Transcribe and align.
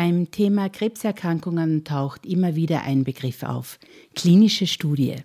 Beim 0.00 0.30
Thema 0.30 0.70
Krebserkrankungen 0.70 1.84
taucht 1.84 2.24
immer 2.24 2.56
wieder 2.56 2.84
ein 2.84 3.04
Begriff 3.04 3.42
auf, 3.42 3.78
klinische 4.14 4.66
Studie. 4.66 5.16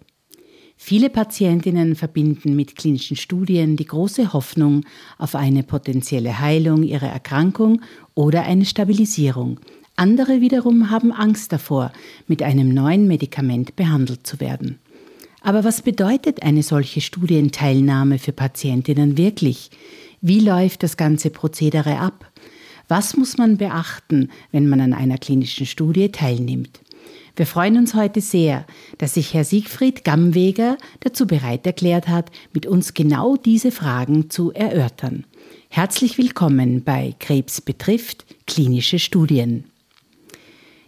Viele 0.76 1.10
Patientinnen 1.10 1.96
verbinden 1.96 2.58
mit 2.58 2.76
klinischen 2.76 3.16
Studien 3.16 3.78
die 3.78 3.86
große 3.86 4.34
Hoffnung 4.34 4.84
auf 5.18 5.34
eine 5.34 5.64
potenzielle 5.64 6.42
Heilung 6.42 6.84
ihrer 6.84 7.08
Erkrankung 7.08 7.84
oder 8.16 8.44
eine 8.44 8.66
Stabilisierung. 8.66 9.62
Andere 9.96 10.42
wiederum 10.42 10.90
haben 10.90 11.14
Angst 11.14 11.54
davor, 11.54 11.94
mit 12.28 12.44
einem 12.44 12.74
neuen 12.74 13.08
Medikament 13.08 13.78
behandelt 13.78 14.28
zu 14.28 14.42
werden. 14.42 14.80
Aber 15.40 15.64
was 15.64 15.84
bedeutet 15.84 16.44
eine 16.44 16.64
solche 16.64 17.00
Studienteilnahme 17.00 18.20
für 18.20 18.34
Patientinnen 18.34 19.18
wirklich? 19.18 19.70
Wie 20.20 20.42
läuft 20.42 20.84
das 20.84 20.98
ganze 20.98 21.30
Prozedere 21.30 21.98
ab? 21.98 22.30
Was 22.88 23.18
muss 23.18 23.38
man 23.38 23.58
beachten, 23.58 24.30
wenn 24.52 24.70
man 24.70 24.80
an 24.80 24.94
einer 24.94 25.18
klinischen 25.18 25.66
Studie 25.66 26.12
teilnimmt? 26.12 26.82
Wir 27.36 27.48
freuen 27.48 27.78
uns 27.78 27.96
heute 27.96 28.22
sehr, 28.22 28.66
dass 28.98 29.16
sich 29.16 29.34
Herr 29.34 29.44
Siegfried 29.44 30.04
Gammweger 30.04 30.78
dazu 31.00 31.28
bereit 31.28 31.66
erklärt 31.66 32.08
hat, 32.08 32.32
mit 32.54 32.66
uns 32.66 32.94
genau 32.94 33.36
diese 33.36 33.72
Fragen 33.72 34.30
zu 34.30 34.54
erörtern. 34.54 35.26
Herzlich 35.70 36.18
willkommen 36.18 36.84
bei 36.84 37.16
Krebs 37.20 37.60
betrifft 37.60 38.26
klinische 38.46 39.00
Studien. 39.00 39.66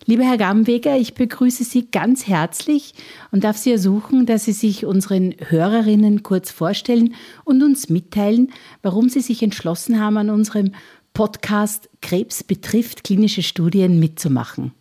Lieber 0.09 0.23
Herr 0.23 0.37
Gammweger, 0.37 0.95
ich 0.95 1.15
begrüße 1.15 1.65
Sie 1.65 1.91
ganz 1.91 2.29
herzlich 2.29 2.93
und 3.31 3.43
darf 3.43 3.57
Sie 3.57 3.73
ersuchen, 3.73 4.25
dass 4.25 4.45
Sie 4.45 4.53
sich 4.53 4.85
unseren 4.85 5.35
Hörerinnen 5.49 6.23
kurz 6.23 6.49
vorstellen 6.49 7.13
und 7.43 7.61
uns 7.61 7.89
mitteilen, 7.89 8.53
warum 8.81 9.09
Sie 9.09 9.19
sich 9.19 9.43
entschlossen 9.43 9.99
haben, 9.99 10.15
an 10.15 10.29
unserem 10.29 10.71
Podcast 11.17 11.89
Krebs 11.99 12.43
betrifft 12.43 13.03
klinische 13.03 13.41
Studien 13.41 13.99
mitzumachen? 13.99 14.71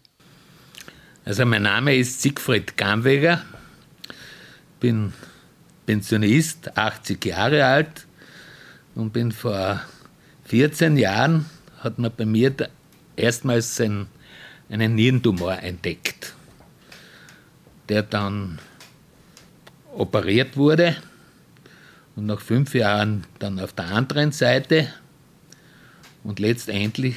Also 1.25 1.47
mein 1.47 1.63
Name 1.63 1.97
ist 1.97 2.21
Siegfried 2.21 2.77
Gamweger, 2.77 3.43
bin 4.79 5.15
Pensionist, 5.87 6.77
80 6.77 7.25
Jahre 7.25 7.65
alt 7.65 8.07
und 8.95 9.15
bin 9.15 9.33
vor 9.33 9.81
14 10.45 10.99
Jahren, 10.99 11.47
hat 11.79 11.99
man 11.99 12.13
bei 12.15 12.27
mir 12.27 12.55
erstmals 13.17 13.81
einen, 13.81 14.07
einen 14.69 14.95
Nierentumor 14.95 15.63
entdeckt, 15.63 16.35
der 17.89 18.03
dann 18.03 18.59
operiert 19.95 20.59
wurde 20.59 20.97
und 22.15 22.27
nach 22.27 22.41
fünf 22.41 22.75
Jahren 22.75 23.25
dann 23.39 23.59
auf 23.59 23.73
der 23.73 23.87
anderen 23.87 24.33
Seite 24.33 24.93
und 26.27 26.41
letztendlich 26.41 27.15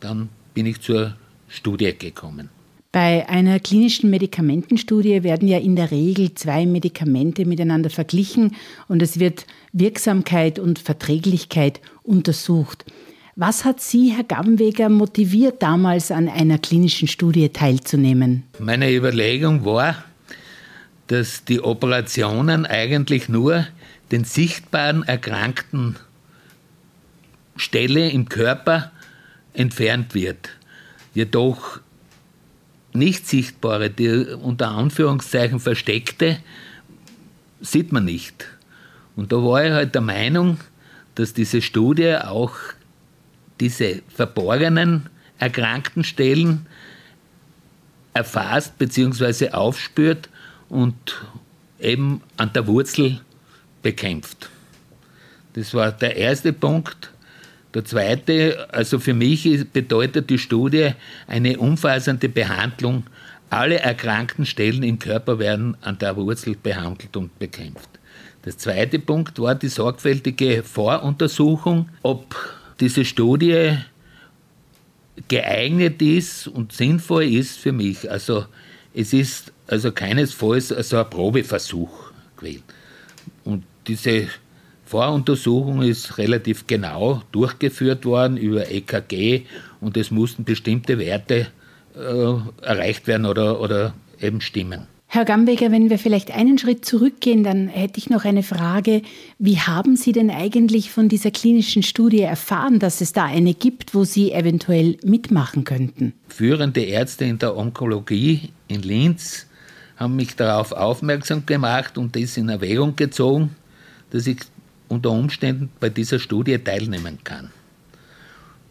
dann 0.00 0.28
bin 0.54 0.66
ich 0.66 0.80
zur 0.80 1.16
Studie 1.48 1.96
gekommen. 1.96 2.50
Bei 2.90 3.26
einer 3.26 3.58
klinischen 3.58 4.10
Medikamentenstudie 4.10 5.22
werden 5.22 5.48
ja 5.48 5.58
in 5.58 5.76
der 5.76 5.90
Regel 5.90 6.34
zwei 6.34 6.66
Medikamente 6.66 7.46
miteinander 7.46 7.88
verglichen 7.88 8.54
und 8.88 9.00
es 9.00 9.18
wird 9.18 9.46
Wirksamkeit 9.72 10.58
und 10.58 10.78
Verträglichkeit 10.78 11.80
untersucht. 12.02 12.84
Was 13.34 13.64
hat 13.64 13.80
Sie, 13.80 14.10
Herr 14.10 14.24
Gamweger, 14.24 14.90
motiviert, 14.90 15.62
damals 15.62 16.10
an 16.10 16.28
einer 16.28 16.58
klinischen 16.58 17.08
Studie 17.08 17.48
teilzunehmen? 17.48 18.42
Meine 18.58 18.92
Überlegung 18.92 19.64
war, 19.64 20.04
dass 21.06 21.46
die 21.46 21.62
Operationen 21.62 22.66
eigentlich 22.66 23.30
nur 23.30 23.66
den 24.10 24.24
sichtbaren 24.24 25.02
Erkrankten 25.02 25.96
Stelle 27.62 28.10
im 28.10 28.28
Körper 28.28 28.90
entfernt 29.54 30.14
wird. 30.14 30.50
Jedoch 31.14 31.80
nicht 32.92 33.26
sichtbare, 33.26 33.90
die 33.90 34.08
unter 34.08 34.70
Anführungszeichen 34.70 35.60
versteckte, 35.60 36.38
sieht 37.60 37.92
man 37.92 38.04
nicht. 38.04 38.46
Und 39.16 39.32
da 39.32 39.36
war 39.36 39.64
ich 39.64 39.72
halt 39.72 39.94
der 39.94 40.02
Meinung, 40.02 40.58
dass 41.14 41.34
diese 41.34 41.62
Studie 41.62 42.16
auch 42.16 42.54
diese 43.60 44.02
verborgenen 44.08 45.08
erkrankten 45.38 46.04
Stellen 46.04 46.66
erfasst 48.14 48.78
bzw. 48.78 49.50
aufspürt 49.50 50.28
und 50.68 51.22
eben 51.78 52.22
an 52.36 52.52
der 52.52 52.66
Wurzel 52.66 53.20
bekämpft. 53.82 54.50
Das 55.54 55.74
war 55.74 55.92
der 55.92 56.16
erste 56.16 56.52
Punkt. 56.52 57.11
Der 57.74 57.84
zweite, 57.84 58.68
also 58.70 58.98
für 58.98 59.14
mich 59.14 59.66
bedeutet 59.72 60.28
die 60.28 60.38
Studie 60.38 60.90
eine 61.26 61.58
umfassende 61.58 62.28
Behandlung. 62.28 63.04
Alle 63.48 63.78
erkrankten 63.80 64.44
Stellen 64.44 64.82
im 64.82 64.98
Körper 64.98 65.38
werden 65.38 65.76
an 65.80 65.98
der 65.98 66.16
Wurzel 66.16 66.56
behandelt 66.62 67.16
und 67.16 67.38
bekämpft. 67.38 67.88
Der 68.44 68.56
zweite 68.56 68.98
Punkt 68.98 69.38
war 69.38 69.54
die 69.54 69.68
sorgfältige 69.68 70.62
Voruntersuchung, 70.62 71.88
ob 72.02 72.34
diese 72.80 73.04
Studie 73.04 73.78
geeignet 75.28 76.02
ist 76.02 76.48
und 76.48 76.72
sinnvoll 76.72 77.24
ist 77.24 77.58
für 77.58 77.72
mich. 77.72 78.10
Also 78.10 78.46
es 78.94 79.12
ist 79.12 79.52
also 79.66 79.92
keinesfalls 79.92 80.72
also 80.72 80.98
ein 80.98 81.08
Probeversuch 81.08 82.12
gewesen. 82.36 82.64
Und 83.44 83.64
diese 83.86 84.28
Voruntersuchung 84.92 85.80
ist 85.80 86.18
relativ 86.18 86.66
genau 86.66 87.22
durchgeführt 87.32 88.04
worden 88.04 88.36
über 88.36 88.70
EKG 88.70 89.40
und 89.80 89.96
es 89.96 90.10
mussten 90.10 90.44
bestimmte 90.44 90.98
Werte 90.98 91.46
äh, 91.96 92.62
erreicht 92.62 93.06
werden 93.06 93.24
oder, 93.24 93.58
oder 93.58 93.94
eben 94.20 94.42
stimmen. 94.42 94.86
Herr 95.06 95.24
Gambecker, 95.24 95.72
wenn 95.72 95.88
wir 95.88 95.98
vielleicht 95.98 96.30
einen 96.30 96.58
Schritt 96.58 96.84
zurückgehen, 96.84 97.42
dann 97.42 97.68
hätte 97.68 97.96
ich 97.96 98.10
noch 98.10 98.26
eine 98.26 98.42
Frage. 98.42 99.00
Wie 99.38 99.58
haben 99.58 99.96
Sie 99.96 100.12
denn 100.12 100.30
eigentlich 100.30 100.90
von 100.90 101.08
dieser 101.08 101.30
klinischen 101.30 101.82
Studie 101.82 102.20
erfahren, 102.20 102.78
dass 102.78 103.00
es 103.00 103.14
da 103.14 103.24
eine 103.24 103.54
gibt, 103.54 103.94
wo 103.94 104.04
Sie 104.04 104.32
eventuell 104.32 104.98
mitmachen 105.04 105.64
könnten? 105.64 106.12
Führende 106.28 106.82
Ärzte 106.82 107.24
in 107.24 107.38
der 107.38 107.56
Onkologie 107.56 108.50
in 108.68 108.82
Linz 108.82 109.46
haben 109.96 110.16
mich 110.16 110.36
darauf 110.36 110.72
aufmerksam 110.72 111.46
gemacht 111.46 111.96
und 111.96 112.14
das 112.14 112.36
in 112.36 112.50
Erwägung 112.50 112.94
gezogen, 112.94 113.56
dass 114.10 114.26
ich 114.26 114.36
unter 114.92 115.10
Umständen 115.10 115.70
bei 115.80 115.88
dieser 115.88 116.18
Studie 116.18 116.58
teilnehmen 116.58 117.18
kann. 117.24 117.50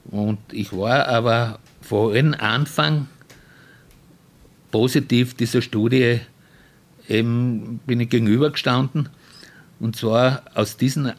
Und 0.05 0.39
ich 0.51 0.71
war 0.71 1.07
aber 1.07 1.59
vor 1.81 2.11
allem 2.11 2.35
Anfang 2.37 3.07
positiv 4.69 5.33
dieser 5.33 5.61
Studie 5.61 6.21
eben 7.09 7.79
bin 7.87 7.99
ich 7.99 8.09
gegenübergestanden 8.09 9.09
und 9.79 9.95
zwar 9.95 10.43
aus 10.53 10.77
diesen, 10.77 11.11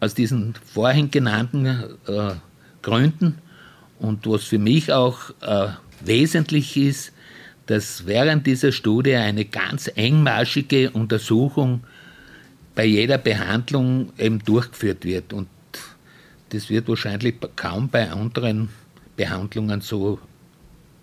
aus 0.00 0.14
diesen 0.14 0.54
vorhin 0.64 1.10
genannten 1.10 1.66
äh, 1.66 2.34
Gründen 2.82 3.38
und 3.98 4.26
was 4.26 4.44
für 4.44 4.58
mich 4.58 4.92
auch 4.92 5.30
äh, 5.42 5.68
wesentlich 6.00 6.76
ist, 6.76 7.12
dass 7.66 8.06
während 8.06 8.46
dieser 8.46 8.70
Studie 8.70 9.16
eine 9.16 9.44
ganz 9.44 9.90
engmaschige 9.96 10.90
Untersuchung 10.90 11.82
bei 12.76 12.84
jeder 12.84 13.18
Behandlung 13.18 14.12
eben 14.18 14.38
durchgeführt 14.44 15.04
wird. 15.04 15.32
Und 15.32 15.48
das 16.50 16.70
wird 16.70 16.86
wahrscheinlich 16.86 17.34
kaum 17.56 17.88
bei 17.88 18.08
anderen 18.08 18.68
Behandlungen 19.16 19.80
so 19.80 20.20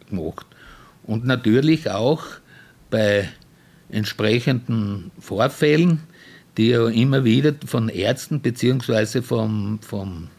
gemacht. 0.09 0.45
Und 1.05 1.25
natürlich 1.25 1.89
auch 1.89 2.23
bei 2.89 3.27
entsprechenden 3.89 5.11
Vorfällen, 5.19 5.99
die 6.57 6.69
ja 6.69 6.87
immer 6.87 7.25
wieder 7.25 7.53
von 7.65 7.89
Ärzten 7.89 8.39
bzw. 8.39 9.21
Vom, 9.21 9.79
vom 9.81 10.29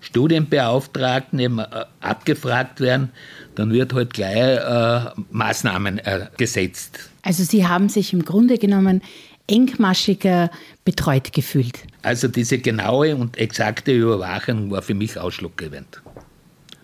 Studienbeauftragten 0.00 1.38
eben 1.38 1.58
äh, 1.58 1.66
abgefragt 2.00 2.80
werden, 2.80 3.10
dann 3.54 3.72
wird 3.72 3.94
halt 3.94 4.12
gleich 4.12 4.58
äh, 4.58 5.10
Maßnahmen 5.30 5.98
äh, 5.98 6.26
gesetzt. 6.36 7.10
Also 7.22 7.42
Sie 7.42 7.66
haben 7.66 7.88
sich 7.88 8.12
im 8.12 8.24
Grunde 8.24 8.58
genommen 8.58 9.02
engmaschiger 9.48 10.50
betreut 10.84 11.32
gefühlt? 11.32 11.80
Also 12.02 12.28
diese 12.28 12.58
genaue 12.58 13.16
und 13.16 13.36
exakte 13.36 13.92
Überwachung 13.92 14.70
war 14.70 14.82
für 14.82 14.94
mich 14.94 15.18
ausschlaggebend. 15.18 16.02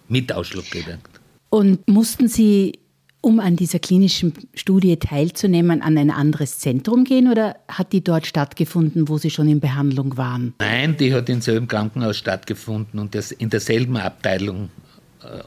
Mit 0.09 0.33
ausschlaggebend. 0.33 1.01
Und 1.51 1.89
mussten 1.89 2.29
Sie, 2.29 2.81
um 3.21 3.41
an 3.41 3.57
dieser 3.57 3.79
klinischen 3.79 4.35
Studie 4.55 4.97
teilzunehmen, 4.97 5.83
an 5.83 5.97
ein 5.97 6.11
anderes 6.11 6.59
Zentrum 6.59 7.05
gehen 7.05 7.31
oder 7.31 7.57
hat 7.69 7.93
die 7.93 8.03
dort 8.03 8.27
stattgefunden, 8.27 9.09
wo 9.09 9.19
Sie 9.19 9.31
schon 9.31 9.49
in 9.49 9.61
Behandlung 9.61 10.17
waren? 10.17 10.55
Nein, 10.59 10.97
die 10.97 11.15
hat 11.15 11.29
im 11.29 11.41
selben 11.41 11.69
Krankenhaus 11.69 12.17
stattgefunden 12.17 12.99
und 12.99 13.15
das 13.15 13.31
in 13.31 13.51
derselben 13.51 13.97
Abteilung 13.97 14.71
äh, 15.23 15.43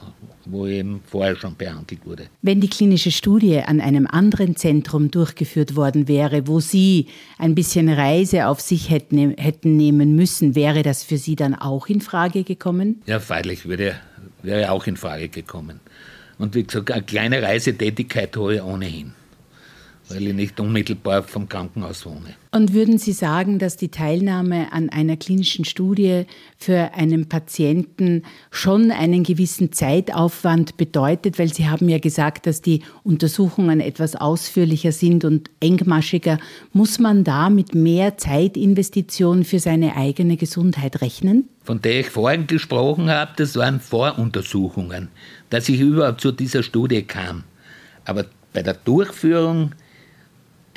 wo 0.50 0.68
eben 0.68 1.02
vorher 1.06 1.36
schon 1.36 1.56
behandelt 1.56 2.06
wurde. 2.06 2.28
Wenn 2.42 2.62
die 2.62 2.70
klinische 2.70 3.12
Studie 3.12 3.60
an 3.60 3.82
einem 3.82 4.08
anderen 4.08 4.56
Zentrum 4.56 5.12
durchgeführt 5.12 5.76
worden 5.76 6.08
wäre, 6.08 6.48
wo 6.48 6.60
Sie 6.60 7.08
ein 7.38 7.56
bisschen 7.56 7.90
Reise 7.90 8.48
auf 8.48 8.62
sich 8.62 8.90
hätten, 8.90 9.36
hätten 9.38 9.78
nehmen 9.78 10.16
müssen, 10.16 10.56
wäre 10.56 10.84
das 10.84 11.04
für 11.04 11.18
Sie 11.18 11.36
dann 11.36 11.56
auch 11.56 11.88
in 11.88 12.02
Frage 12.02 12.44
gekommen? 12.44 13.02
Ja, 13.06 13.20
freilich 13.20 13.68
wäre, 13.68 13.96
wäre 14.42 14.72
auch 14.72 14.88
in 14.88 14.98
Frage 14.98 15.30
gekommen. 15.30 15.80
Und 16.38 16.56
wie 16.56 16.64
gesagt, 16.64 16.92
eine 16.92 17.04
kleine 17.04 17.42
Reisetätigkeit 17.42 18.36
habe 18.36 18.56
ich 18.56 18.62
ohnehin 18.62 19.14
weil 20.10 20.28
ich 20.28 20.34
nicht 20.34 20.60
unmittelbar 20.60 21.24
vom 21.24 21.50
Krankenhaus 21.50 22.06
wohne. 22.06 22.36
Und 22.52 22.74
würden 22.74 22.98
Sie 22.98 23.12
sagen, 23.12 23.60
dass 23.60 23.78
die 23.78 23.90
Teilnahme 23.90 24.72
an 24.72 24.90
einer 24.90 25.18
klinischen 25.18 25.66
Studie 25.66 26.26
für 26.58 26.94
einen 26.94 27.28
Patienten 27.28 28.24
schon 28.50 28.92
einen 28.92 29.24
gewissen 29.24 29.72
Zeitaufwand 29.72 30.78
bedeutet? 30.78 31.40
Weil 31.40 31.54
Sie 31.54 31.68
haben 31.68 31.90
ja 31.90 32.00
gesagt, 32.00 32.48
dass 32.48 32.62
die 32.62 32.84
Untersuchungen 33.04 33.80
etwas 33.80 34.16
ausführlicher 34.16 34.92
sind 34.92 35.26
und 35.26 35.50
engmaschiger. 35.60 36.40
Muss 36.74 37.00
man 37.00 37.24
da 37.24 37.50
mit 37.50 37.76
mehr 37.76 38.18
Zeitinvestition 38.18 39.44
für 39.44 39.60
seine 39.60 39.96
eigene 39.98 40.38
Gesundheit 40.38 41.02
rechnen? 41.02 41.50
Von 41.64 41.82
der 41.82 42.00
ich 42.00 42.08
vorhin 42.08 42.48
gesprochen 42.48 43.10
habe, 43.10 43.34
das 43.36 43.58
waren 43.58 43.82
Voruntersuchungen, 43.82 45.10
dass 45.50 45.68
ich 45.68 45.82
überhaupt 45.82 46.22
zu 46.22 46.32
dieser 46.32 46.64
Studie 46.64 47.04
kam. 47.04 47.44
Aber 48.06 48.26
bei 48.54 48.64
der 48.64 48.74
Durchführung 48.74 49.74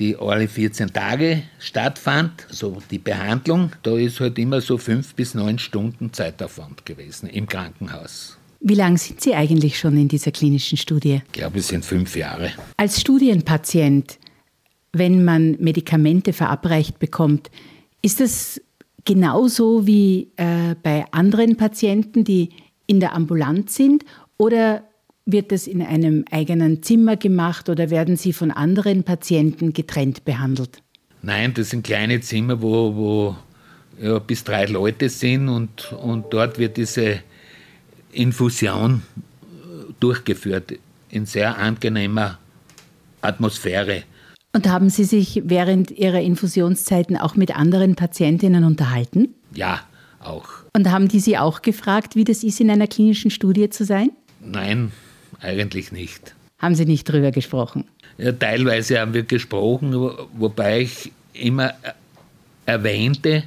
die 0.01 0.17
alle 0.17 0.49
14 0.49 0.93
Tage 0.93 1.43
stattfand, 1.59 2.47
so 2.51 2.79
die 2.91 2.99
Behandlung, 2.99 3.73
da 3.83 3.97
ist 3.97 4.19
halt 4.19 4.39
immer 4.39 4.61
so 4.61 4.79
fünf 4.79 5.15
bis 5.15 5.35
neun 5.35 5.59
Stunden 5.59 6.13
Zeitaufwand 6.13 6.87
gewesen 6.87 7.29
im 7.29 7.47
Krankenhaus. 7.47 8.39
Wie 8.61 8.75
lange 8.75 8.99
sind 8.99 9.21
Sie 9.21 9.35
eigentlich 9.35 9.79
schon 9.79 9.97
in 9.97 10.09
dieser 10.09 10.33
klinischen 10.33 10.77
Studie? 10.77 11.23
Ich 11.27 11.33
glaube, 11.33 11.59
es 11.59 11.69
sind 11.69 11.85
fünf 11.85 12.17
Jahre. 12.17 12.51
Als 12.77 13.01
Studienpatient, 13.01 14.19
wenn 14.93 15.25
man 15.25 15.57
Medikamente 15.61 16.33
verabreicht 16.33 16.99
bekommt, 16.99 17.51
ist 18.03 18.21
das 18.21 18.61
genauso 19.05 19.87
wie 19.87 20.31
äh, 20.37 20.75
bei 20.83 21.05
anderen 21.11 21.57
Patienten, 21.57 22.25
die 22.25 22.51
in 22.87 23.01
der 23.01 23.15
Ambulanz 23.15 23.77
sind? 23.77 24.05
Oder 24.37 24.83
wird 25.33 25.53
das 25.53 25.67
in 25.67 25.83
einem 25.83 26.25
eigenen 26.31 26.83
Zimmer 26.83 27.17
gemacht 27.17 27.69
oder 27.69 27.91
werden 27.91 28.17
Sie 28.17 28.33
von 28.33 28.51
anderen 28.51 29.05
Patienten 29.05 29.73
getrennt 29.73 30.25
behandelt? 30.25 30.83
Nein, 31.23 31.55
das 31.55 31.71
sind 31.71 31.85
kleine 31.85 32.21
Zimmer, 32.21 32.63
wo, 32.63 32.95
wo 32.95 33.37
ja, 34.01 34.19
bis 34.19 34.45
drei 34.45 34.67
Leute 34.67 35.09
sind 35.09 35.49
und, 35.49 35.93
und 35.93 36.27
dort 36.31 36.59
wird 36.59 36.77
diese 36.77 37.21
Infusion 38.13 39.03
durchgeführt 40.01 40.79
in 41.11 41.27
sehr 41.27 41.59
angenehmer 41.59 42.39
Atmosphäre. 43.21 44.05
Und 44.53 44.69
haben 44.69 44.91
Sie 44.91 45.05
sich 45.05 45.43
während 45.45 45.91
Ihrer 45.91 46.21
Infusionszeiten 46.21 47.17
auch 47.17 47.37
mit 47.37 47.55
anderen 47.57 47.95
Patientinnen 47.95 48.65
unterhalten? 48.65 49.35
Ja, 49.55 49.81
auch. 50.19 50.49
Und 50.75 50.91
haben 50.91 51.09
die 51.09 51.21
Sie 51.21 51.39
auch 51.39 51.63
gefragt, 51.63 52.17
wie 52.17 52.25
das 52.25 52.43
ist, 52.43 52.61
in 52.61 52.71
einer 52.71 52.87
klinischen 52.87 53.31
Studie 53.31 53.71
zu 53.71 53.85
sein? 53.85 54.11
Nein, 54.41 54.91
eigentlich 55.41 55.93
nicht. 55.93 56.35
Haben 56.59 56.75
Sie 56.75 56.85
nicht 56.85 57.05
drüber 57.05 57.31
gesprochen? 57.31 57.85
Ja, 58.19 58.33
teilweise 58.33 59.01
haben 59.01 59.15
wir 59.15 59.23
gesprochen, 59.23 59.95
wobei 60.35 60.83
ich 60.83 61.13
immer 61.33 61.75
erwähnte, 62.67 63.45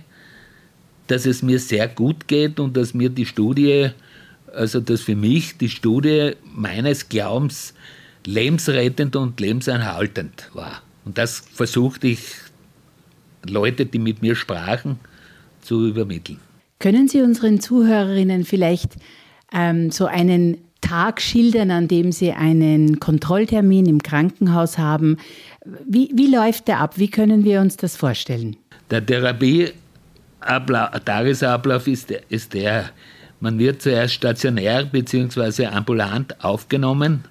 dass 1.08 1.26
es 1.26 1.44
mir 1.44 1.60
sehr 1.60 1.88
gut 1.88 2.28
geht 2.28 2.60
und 2.60 2.76
dass 2.76 2.94
mir 2.94 3.10
die 3.10 3.26
Studie, 3.26 3.90
also 4.54 4.80
dass 4.80 5.02
für 5.02 5.16
mich 5.16 5.58
die 5.58 5.70
Studie 5.70 6.32
meines 6.56 7.10
Glaubens 7.10 7.74
lebensrettend 8.26 9.16
und 9.16 9.40
lebenserhaltend 9.40 10.50
war. 10.54 10.82
Und 11.06 11.18
das 11.18 11.40
versuchte 11.54 12.08
ich 12.08 12.24
Leute, 13.46 13.86
die 13.86 14.00
mit 14.00 14.22
mir 14.22 14.36
sprachen, 14.36 15.00
zu 15.62 15.88
übermitteln. 15.88 16.40
Können 16.80 17.08
Sie 17.08 17.22
unseren 17.22 17.60
Zuhörerinnen 17.60 18.44
vielleicht 18.46 18.94
ähm, 19.54 19.92
so 19.92 20.06
einen 20.06 20.58
Tag 20.84 21.22
schildern, 21.22 21.72
an 21.72 21.88
dem 21.88 22.12
Sie 22.12 22.34
einen 22.34 23.00
Kontrolltermin 23.00 23.88
im 23.88 24.04
Krankenhaus 24.04 24.78
haben. 24.78 25.18
Wie, 25.88 26.12
wie 26.14 26.32
läuft 26.34 26.68
der 26.68 26.80
ab? 26.80 26.98
Wie 26.98 27.10
können 27.10 27.44
wir 27.44 27.60
uns 27.62 27.78
das 27.78 27.96
vorstellen? 27.96 28.58
Der 28.92 29.04
Therapie-Tagesablauf 29.06 31.88
ist, 31.88 32.12
ist 32.30 32.54
der, 32.54 32.92
man 33.40 33.58
wird 33.58 33.82
zuerst 33.82 34.14
stationär 34.14 34.86
bzw. 34.86 35.66
ambulant 35.68 36.44
aufgenommen. 36.44 37.24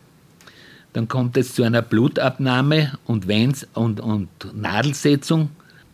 Dann 0.95 1.09
kommt 1.09 1.37
es 1.37 1.55
zu 1.55 1.63
einer 1.63 1.83
Blutabnahme 1.83 2.99
und, 3.05 3.29
Vens 3.29 3.69
und, 3.75 4.01
und 4.01 4.31
Nadelsetzung. 4.55 5.51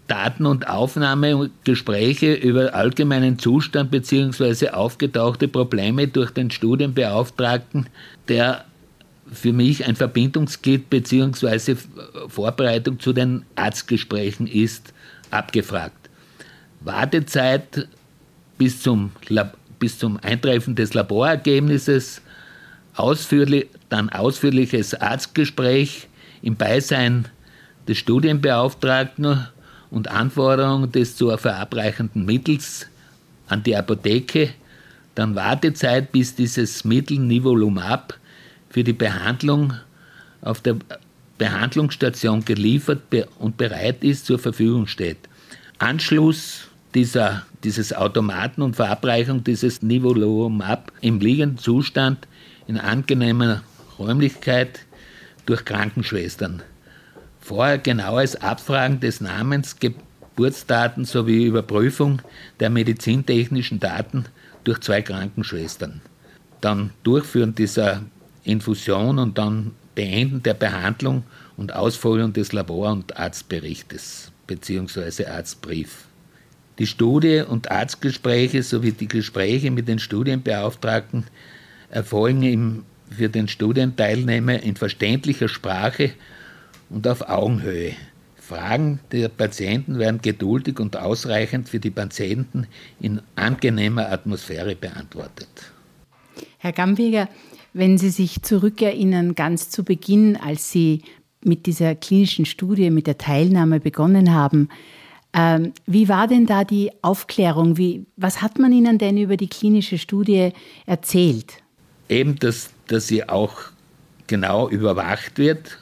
Daten 0.08 0.46
und 0.46 0.68
Aufnahme 0.68 1.50
Gespräche 1.64 2.34
über 2.34 2.74
allgemeinen 2.74 3.38
Zustand 3.38 3.90
bzw. 3.90 4.70
aufgetauchte 4.70 5.48
Probleme 5.48 6.08
durch 6.08 6.30
den 6.30 6.50
Studienbeauftragten, 6.50 7.86
der 8.26 8.64
für 9.30 9.52
mich 9.52 9.86
ein 9.86 9.96
Verbindungsglied 9.96 10.88
bzw. 10.90 11.76
Vorbereitung 12.28 12.98
zu 12.98 13.12
den 13.12 13.44
Arztgesprächen 13.54 14.46
ist, 14.46 14.94
abgefragt. 15.30 16.08
Wartezeit 16.80 17.86
bis 18.56 18.82
zum, 18.82 19.12
bis 19.78 19.98
zum 19.98 20.18
Eintreffen 20.22 20.74
des 20.74 20.94
Laborergebnisses, 20.94 22.22
ausführlich, 22.94 23.66
dann 23.90 24.08
ausführliches 24.08 24.94
Arztgespräch 24.94 26.08
im 26.42 26.56
Beisein 26.56 27.26
des 27.86 27.98
Studienbeauftragten 27.98 29.48
und 29.90 30.08
Anforderungen 30.08 30.90
des 30.92 31.16
zu 31.16 31.34
verabreichenden 31.36 32.24
Mittels 32.24 32.86
an 33.48 33.62
die 33.62 33.76
Apotheke, 33.76 34.50
dann 35.14 35.34
Wartezeit, 35.34 36.12
bis 36.12 36.34
dieses 36.34 36.84
Mittel 36.84 37.18
Nivolumab 37.18 38.18
für 38.70 38.84
die 38.84 38.92
Behandlung 38.92 39.74
auf 40.42 40.60
der 40.60 40.76
Behandlungsstation 41.38 42.44
geliefert 42.44 43.02
und 43.38 43.56
bereit 43.56 44.02
ist, 44.04 44.26
zur 44.26 44.38
Verfügung 44.38 44.86
steht. 44.86 45.18
Anschluss 45.78 46.68
dieser, 46.94 47.46
dieses 47.64 47.92
Automaten 47.92 48.62
und 48.62 48.76
Verabreichung 48.76 49.44
dieses 49.44 49.82
Nivolumab 49.82 50.92
im 51.00 51.20
liegenden 51.20 51.58
Zustand 51.58 52.26
in 52.66 52.78
angenehmer 52.78 53.62
Räumlichkeit 53.98 54.80
durch 55.46 55.64
Krankenschwestern. 55.64 56.62
Vorher 57.48 57.78
genaues 57.78 58.36
Abfragen 58.36 59.00
des 59.00 59.22
Namens, 59.22 59.76
Geburtsdaten 59.80 61.06
sowie 61.06 61.46
Überprüfung 61.46 62.20
der 62.60 62.68
medizintechnischen 62.68 63.80
Daten 63.80 64.26
durch 64.64 64.80
zwei 64.80 65.00
Krankenschwestern. 65.00 66.02
Dann 66.60 66.90
Durchführen 67.04 67.54
dieser 67.54 68.02
Infusion 68.44 69.18
und 69.18 69.38
dann 69.38 69.72
Beenden 69.94 70.42
der 70.42 70.52
Behandlung 70.52 71.22
und 71.56 71.74
Ausführung 71.74 72.34
des 72.34 72.52
Labor- 72.52 72.92
und 72.92 73.16
Arztberichtes 73.16 74.30
bzw. 74.46 75.24
Arztbrief. 75.24 76.04
Die 76.78 76.86
Studie- 76.86 77.44
und 77.48 77.70
Arztgespräche 77.70 78.62
sowie 78.62 78.92
die 78.92 79.08
Gespräche 79.08 79.70
mit 79.70 79.88
den 79.88 79.98
Studienbeauftragten 79.98 81.24
erfolgen 81.88 82.42
im, 82.42 82.84
für 83.08 83.30
den 83.30 83.48
Studienteilnehmer 83.48 84.62
in 84.62 84.76
verständlicher 84.76 85.48
Sprache 85.48 86.10
und 86.90 87.06
auf 87.06 87.28
Augenhöhe. 87.28 87.94
Fragen 88.36 89.00
der 89.12 89.28
Patienten 89.28 89.98
werden 89.98 90.22
geduldig 90.22 90.80
und 90.80 90.96
ausreichend 90.96 91.68
für 91.68 91.80
die 91.80 91.90
Patienten 91.90 92.66
in 92.98 93.20
angenehmer 93.36 94.10
Atmosphäre 94.10 94.74
beantwortet. 94.74 95.48
Herr 96.56 96.72
Gamweger, 96.72 97.28
wenn 97.74 97.98
Sie 97.98 98.08
sich 98.08 98.42
zurückerinnern, 98.42 99.34
ganz 99.34 99.68
zu 99.68 99.84
Beginn, 99.84 100.36
als 100.36 100.72
Sie 100.72 101.02
mit 101.44 101.66
dieser 101.66 101.94
klinischen 101.94 102.46
Studie, 102.46 102.90
mit 102.90 103.06
der 103.06 103.18
Teilnahme 103.18 103.80
begonnen 103.80 104.32
haben, 104.32 104.70
ähm, 105.34 105.74
wie 105.86 106.08
war 106.08 106.26
denn 106.26 106.46
da 106.46 106.64
die 106.64 106.90
Aufklärung? 107.02 107.76
Wie, 107.76 108.06
was 108.16 108.40
hat 108.40 108.58
man 108.58 108.72
Ihnen 108.72 108.96
denn 108.96 109.18
über 109.18 109.36
die 109.36 109.48
klinische 109.48 109.98
Studie 109.98 110.52
erzählt? 110.86 111.62
Eben, 112.08 112.38
dass, 112.38 112.70
dass 112.86 113.08
sie 113.08 113.28
auch 113.28 113.54
genau 114.26 114.70
überwacht 114.70 115.36
wird 115.36 115.78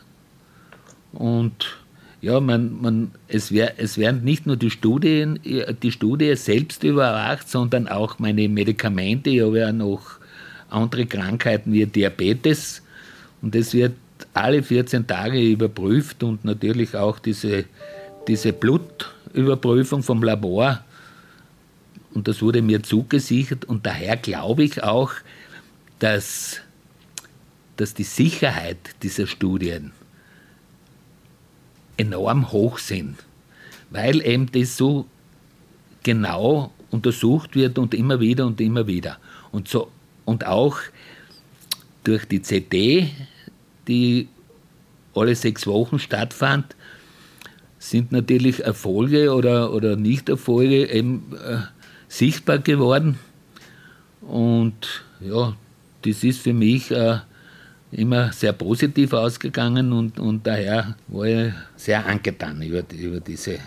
und 1.18 1.76
ja, 2.20 2.40
man, 2.40 2.80
man, 2.80 3.10
es, 3.28 3.52
wär, 3.52 3.78
es 3.78 3.98
werden 3.98 4.24
nicht 4.24 4.46
nur 4.46 4.56
die 4.56 4.70
Studien, 4.70 5.38
die 5.44 5.92
Studie 5.92 6.34
selbst 6.36 6.82
überwacht, 6.82 7.48
sondern 7.48 7.88
auch 7.88 8.18
meine 8.18 8.48
Medikamente. 8.48 9.30
Ich 9.30 9.42
habe 9.42 9.58
ja 9.58 9.72
noch 9.72 10.18
andere 10.70 11.06
Krankheiten 11.06 11.72
wie 11.72 11.86
Diabetes 11.86 12.82
und 13.42 13.54
es 13.54 13.74
wird 13.74 13.92
alle 14.34 14.62
14 14.62 15.06
Tage 15.06 15.40
überprüft 15.40 16.22
und 16.22 16.44
natürlich 16.44 16.96
auch 16.96 17.18
diese, 17.18 17.64
diese 18.26 18.52
Blutüberprüfung 18.52 20.02
vom 20.02 20.22
Labor. 20.22 20.80
Und 22.14 22.28
das 22.28 22.40
wurde 22.40 22.62
mir 22.62 22.82
zugesichert 22.82 23.66
und 23.66 23.84
daher 23.84 24.16
glaube 24.16 24.64
ich 24.64 24.82
auch, 24.82 25.12
dass, 25.98 26.60
dass 27.76 27.94
die 27.94 28.04
Sicherheit 28.04 28.78
dieser 29.02 29.26
Studien 29.26 29.92
enorm 31.96 32.52
hoch 32.52 32.78
sind, 32.78 33.16
weil 33.90 34.24
eben 34.24 34.50
das 34.52 34.76
so 34.76 35.06
genau 36.02 36.72
untersucht 36.90 37.56
wird 37.56 37.78
und 37.78 37.94
immer 37.94 38.20
wieder 38.20 38.46
und 38.46 38.60
immer 38.60 38.86
wieder. 38.86 39.18
Und, 39.52 39.68
so, 39.68 39.90
und 40.24 40.46
auch 40.46 40.78
durch 42.04 42.26
die 42.26 42.42
CD, 42.42 43.10
die 43.88 44.28
alle 45.14 45.34
sechs 45.34 45.66
Wochen 45.66 45.98
stattfand, 45.98 46.76
sind 47.78 48.12
natürlich 48.12 48.64
Erfolge 48.64 49.32
oder, 49.34 49.72
oder 49.72 49.96
Nicht-Erfolge 49.96 50.90
eben 50.90 51.32
äh, 51.34 51.58
sichtbar 52.08 52.58
geworden. 52.58 53.18
Und 54.20 55.04
ja, 55.20 55.54
das 56.02 56.24
ist 56.24 56.40
für 56.40 56.52
mich 56.52 56.90
äh, 56.90 57.18
immer 57.92 58.32
sehr 58.32 58.52
positiv 58.52 59.12
ausgegangen 59.12 59.92
und, 59.92 60.18
und 60.18 60.46
daher 60.46 60.96
war 61.08 61.24
ich 61.24 61.52
sehr 61.76 62.06
angetan 62.06 62.60
über, 62.62 62.82
über 62.92 63.20
diese 63.20 63.58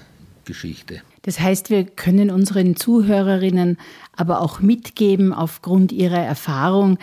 Geschichte. 0.45 1.01
Das 1.23 1.39
heißt, 1.39 1.69
wir 1.69 1.83
können 1.83 2.31
unseren 2.31 2.75
Zuhörerinnen 2.75 3.77
aber 4.15 4.41
auch 4.41 4.61
mitgeben, 4.61 5.33
aufgrund 5.33 5.91
ihrer 5.91 6.19
Erfahrung, 6.19 6.97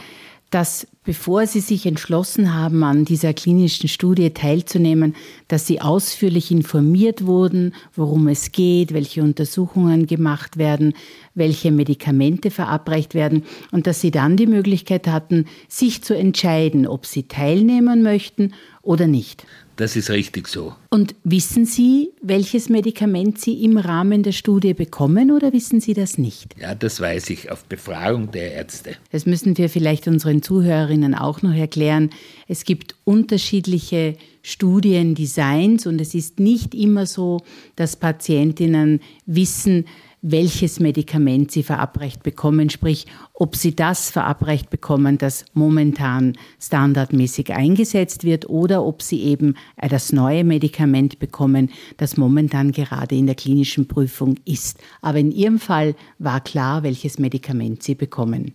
dass 0.50 0.86
bevor 1.04 1.46
Sie 1.46 1.60
sich 1.60 1.86
entschlossen 1.86 2.54
haben, 2.54 2.82
an 2.84 3.04
dieser 3.04 3.34
klinischen 3.34 3.88
Studie 3.88 4.30
teilzunehmen, 4.30 5.14
dass 5.48 5.66
Sie 5.66 5.80
ausführlich 5.80 6.50
informiert 6.50 7.26
wurden, 7.26 7.74
worum 7.94 8.28
es 8.28 8.52
geht, 8.52 8.94
welche 8.94 9.22
Untersuchungen 9.22 10.06
gemacht 10.06 10.56
werden, 10.56 10.94
welche 11.34 11.72
Medikamente 11.72 12.50
verabreicht 12.50 13.14
werden 13.14 13.44
und 13.72 13.86
dass 13.86 14.00
Sie 14.00 14.10
dann 14.10 14.36
die 14.36 14.46
Möglichkeit 14.46 15.08
hatten, 15.08 15.46
sich 15.68 16.02
zu 16.02 16.16
entscheiden, 16.16 16.86
ob 16.86 17.06
Sie 17.06 17.24
teilnehmen 17.24 18.02
möchten 18.02 18.52
oder 18.82 19.06
nicht. 19.06 19.46
Das 19.76 19.94
ist 19.94 20.08
richtig 20.08 20.48
so. 20.48 20.74
Und 20.88 21.14
wissen 21.22 21.66
Sie, 21.66 22.10
welches 22.22 22.70
Medikament 22.70 23.38
Sie 23.38 23.62
im 23.62 23.76
Rahmen 23.76 24.22
der 24.22 24.32
Studie 24.32 24.72
bekommen 24.72 25.30
oder 25.30 25.52
wissen 25.52 25.80
Sie 25.80 25.92
das 25.92 26.16
nicht? 26.16 26.54
Ja, 26.58 26.74
das 26.74 26.98
weiß 26.98 27.28
ich 27.28 27.50
auf 27.50 27.66
Befragung 27.66 28.30
der 28.30 28.52
Ärzte. 28.52 28.96
Das 29.12 29.26
müssen 29.26 29.58
wir 29.58 29.68
vielleicht 29.68 30.08
unseren 30.08 30.40
Zuhörerinnen 30.40 31.14
auch 31.14 31.42
noch 31.42 31.54
erklären. 31.54 32.10
Es 32.48 32.64
gibt 32.64 32.96
unterschiedliche 33.04 34.16
Studiendesigns 34.42 35.86
und 35.86 36.00
es 36.00 36.14
ist 36.14 36.40
nicht 36.40 36.74
immer 36.74 37.04
so, 37.04 37.42
dass 37.74 37.96
Patientinnen 37.96 39.00
wissen, 39.26 39.84
welches 40.28 40.80
Medikament 40.80 41.52
sie 41.52 41.62
verabreicht 41.62 42.24
bekommen, 42.24 42.68
sprich, 42.68 43.06
ob 43.32 43.54
sie 43.54 43.76
das 43.76 44.10
verabreicht 44.10 44.70
bekommen, 44.70 45.18
das 45.18 45.44
momentan 45.54 46.36
standardmäßig 46.60 47.52
eingesetzt 47.52 48.24
wird, 48.24 48.48
oder 48.48 48.84
ob 48.84 49.02
sie 49.02 49.22
eben 49.22 49.54
das 49.76 50.12
neue 50.12 50.42
Medikament 50.42 51.20
bekommen, 51.20 51.70
das 51.96 52.16
momentan 52.16 52.72
gerade 52.72 53.14
in 53.14 53.26
der 53.26 53.36
klinischen 53.36 53.86
Prüfung 53.86 54.34
ist. 54.44 54.80
Aber 55.00 55.18
in 55.18 55.30
ihrem 55.30 55.60
Fall 55.60 55.94
war 56.18 56.40
klar, 56.40 56.82
welches 56.82 57.20
Medikament 57.20 57.84
sie 57.84 57.94
bekommen. 57.94 58.54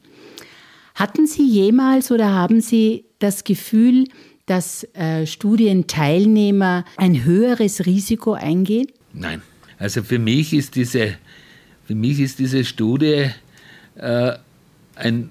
Hatten 0.96 1.26
Sie 1.26 1.48
jemals 1.48 2.12
oder 2.12 2.34
haben 2.34 2.60
Sie 2.60 3.06
das 3.20 3.46
Gefühl, 3.46 4.08
dass 4.46 4.84
äh, 4.94 5.26
Studienteilnehmer 5.26 6.84
ein 6.98 7.24
höheres 7.24 7.86
Risiko 7.86 8.34
eingehen? 8.34 8.88
Nein. 9.14 9.42
Also 9.78 10.04
für 10.04 10.20
mich 10.20 10.54
ist 10.54 10.76
diese 10.76 11.16
für 11.92 11.96
mich 11.96 12.22
ist 12.22 12.40
diese 12.40 12.64
Studie 12.64 13.32
äh, 13.96 14.34
ein 14.96 15.30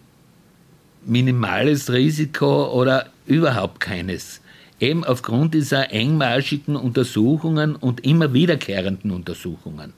minimales 1.07 1.91
Risiko 1.91 2.71
oder 2.79 3.07
überhaupt 3.25 3.81
keines. 3.81 4.43
Eben 4.79 5.03
aufgrund 5.03 5.55
dieser 5.55 5.91
engmaschigen 5.91 6.77
Untersuchungen 6.77 7.77
und 7.77 8.05
immer 8.05 8.35
wiederkehrenden 8.35 9.11
Untersuchungen. 9.11 9.95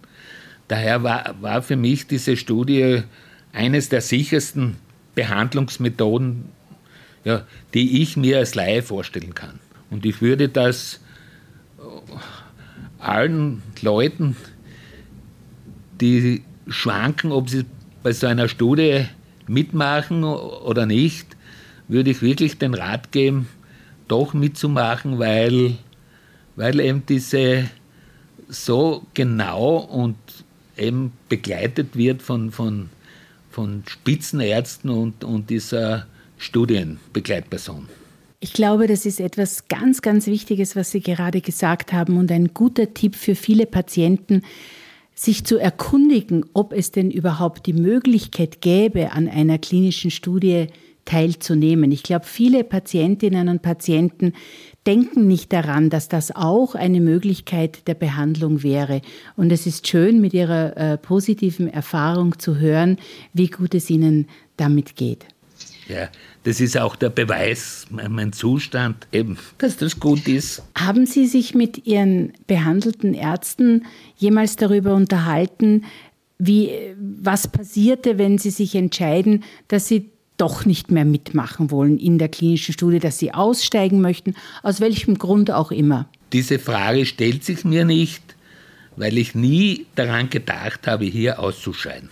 Daher 0.68 1.02
war, 1.02 1.34
war 1.40 1.62
für 1.62 1.74
mich 1.74 2.06
diese 2.06 2.36
Studie 2.36 3.02
eines 3.52 3.88
der 3.88 4.00
sichersten 4.00 4.76
Behandlungsmethoden, 5.16 6.44
ja, 7.24 7.44
die 7.74 8.02
ich 8.02 8.16
mir 8.16 8.38
als 8.38 8.54
Laie 8.54 8.82
vorstellen 8.82 9.34
kann. 9.34 9.58
Und 9.90 10.06
ich 10.06 10.22
würde 10.22 10.48
das 10.48 11.00
allen 13.00 13.62
Leuten, 13.80 14.36
die 16.00 16.44
schwanken, 16.66 17.32
ob 17.32 17.48
sie 17.48 17.64
bei 18.02 18.12
so 18.12 18.26
einer 18.26 18.48
Studie 18.48 19.06
mitmachen 19.46 20.24
oder 20.24 20.86
nicht, 20.86 21.36
würde 21.88 22.10
ich 22.10 22.22
wirklich 22.22 22.58
den 22.58 22.74
Rat 22.74 23.12
geben, 23.12 23.48
doch 24.08 24.34
mitzumachen, 24.34 25.18
weil, 25.18 25.76
weil 26.56 26.80
eben 26.80 27.04
diese 27.06 27.68
so 28.48 29.06
genau 29.14 29.76
und 29.76 30.16
eben 30.76 31.12
begleitet 31.28 31.96
wird 31.96 32.22
von, 32.22 32.50
von, 32.50 32.90
von 33.50 33.82
Spitzenärzten 33.86 34.90
und, 34.90 35.24
und 35.24 35.50
dieser 35.50 36.06
Studienbegleitperson. 36.38 37.88
Ich 38.40 38.52
glaube, 38.52 38.88
das 38.88 39.06
ist 39.06 39.20
etwas 39.20 39.68
ganz, 39.68 40.02
ganz 40.02 40.26
Wichtiges, 40.26 40.74
was 40.74 40.90
Sie 40.90 41.00
gerade 41.00 41.40
gesagt 41.40 41.92
haben 41.92 42.16
und 42.16 42.32
ein 42.32 42.52
guter 42.52 42.92
Tipp 42.92 43.14
für 43.14 43.36
viele 43.36 43.66
Patienten, 43.66 44.42
sich 45.14 45.44
zu 45.44 45.58
erkundigen, 45.58 46.44
ob 46.52 46.72
es 46.72 46.90
denn 46.90 47.10
überhaupt 47.10 47.66
die 47.66 47.72
Möglichkeit 47.72 48.60
gäbe, 48.60 49.12
an 49.12 49.28
einer 49.28 49.58
klinischen 49.58 50.10
Studie 50.10 50.68
teilzunehmen. 51.04 51.90
Ich 51.90 52.02
glaube, 52.02 52.24
viele 52.26 52.64
Patientinnen 52.64 53.48
und 53.48 53.62
Patienten 53.62 54.32
denken 54.86 55.26
nicht 55.26 55.52
daran, 55.52 55.90
dass 55.90 56.08
das 56.08 56.34
auch 56.34 56.74
eine 56.74 57.00
Möglichkeit 57.00 57.86
der 57.88 57.94
Behandlung 57.94 58.62
wäre. 58.62 59.00
Und 59.36 59.52
es 59.52 59.66
ist 59.66 59.86
schön, 59.86 60.20
mit 60.20 60.34
Ihrer 60.34 60.76
äh, 60.76 60.98
positiven 60.98 61.68
Erfahrung 61.68 62.38
zu 62.38 62.58
hören, 62.58 62.98
wie 63.32 63.48
gut 63.48 63.74
es 63.74 63.90
Ihnen 63.90 64.28
damit 64.56 64.96
geht. 64.96 65.26
Ja, 65.88 66.08
das 66.44 66.60
ist 66.60 66.78
auch 66.78 66.96
der 66.96 67.10
Beweis, 67.10 67.86
mein 67.90 68.32
Zustand, 68.32 69.06
eben, 69.12 69.36
dass 69.58 69.76
das 69.76 69.98
gut 69.98 70.28
ist. 70.28 70.62
Haben 70.76 71.06
Sie 71.06 71.26
sich 71.26 71.54
mit 71.54 71.86
Ihren 71.86 72.32
behandelten 72.46 73.14
Ärzten 73.14 73.84
jemals 74.16 74.56
darüber 74.56 74.94
unterhalten, 74.94 75.84
wie, 76.38 76.70
was 76.98 77.48
passierte, 77.48 78.18
wenn 78.18 78.38
Sie 78.38 78.50
sich 78.50 78.74
entscheiden, 78.74 79.44
dass 79.68 79.88
Sie 79.88 80.10
doch 80.36 80.64
nicht 80.64 80.90
mehr 80.90 81.04
mitmachen 81.04 81.70
wollen 81.70 81.98
in 81.98 82.18
der 82.18 82.28
klinischen 82.28 82.72
Studie, 82.72 82.98
dass 82.98 83.18
Sie 83.18 83.32
aussteigen 83.32 84.00
möchten, 84.00 84.34
aus 84.62 84.80
welchem 84.80 85.18
Grund 85.18 85.50
auch 85.50 85.70
immer? 85.70 86.08
Diese 86.32 86.58
Frage 86.58 87.06
stellt 87.06 87.44
sich 87.44 87.64
mir 87.64 87.84
nicht, 87.84 88.22
weil 88.96 89.18
ich 89.18 89.34
nie 89.34 89.86
daran 89.94 90.30
gedacht 90.30 90.86
habe, 90.86 91.04
hier 91.04 91.38
auszuscheiden. 91.38 92.08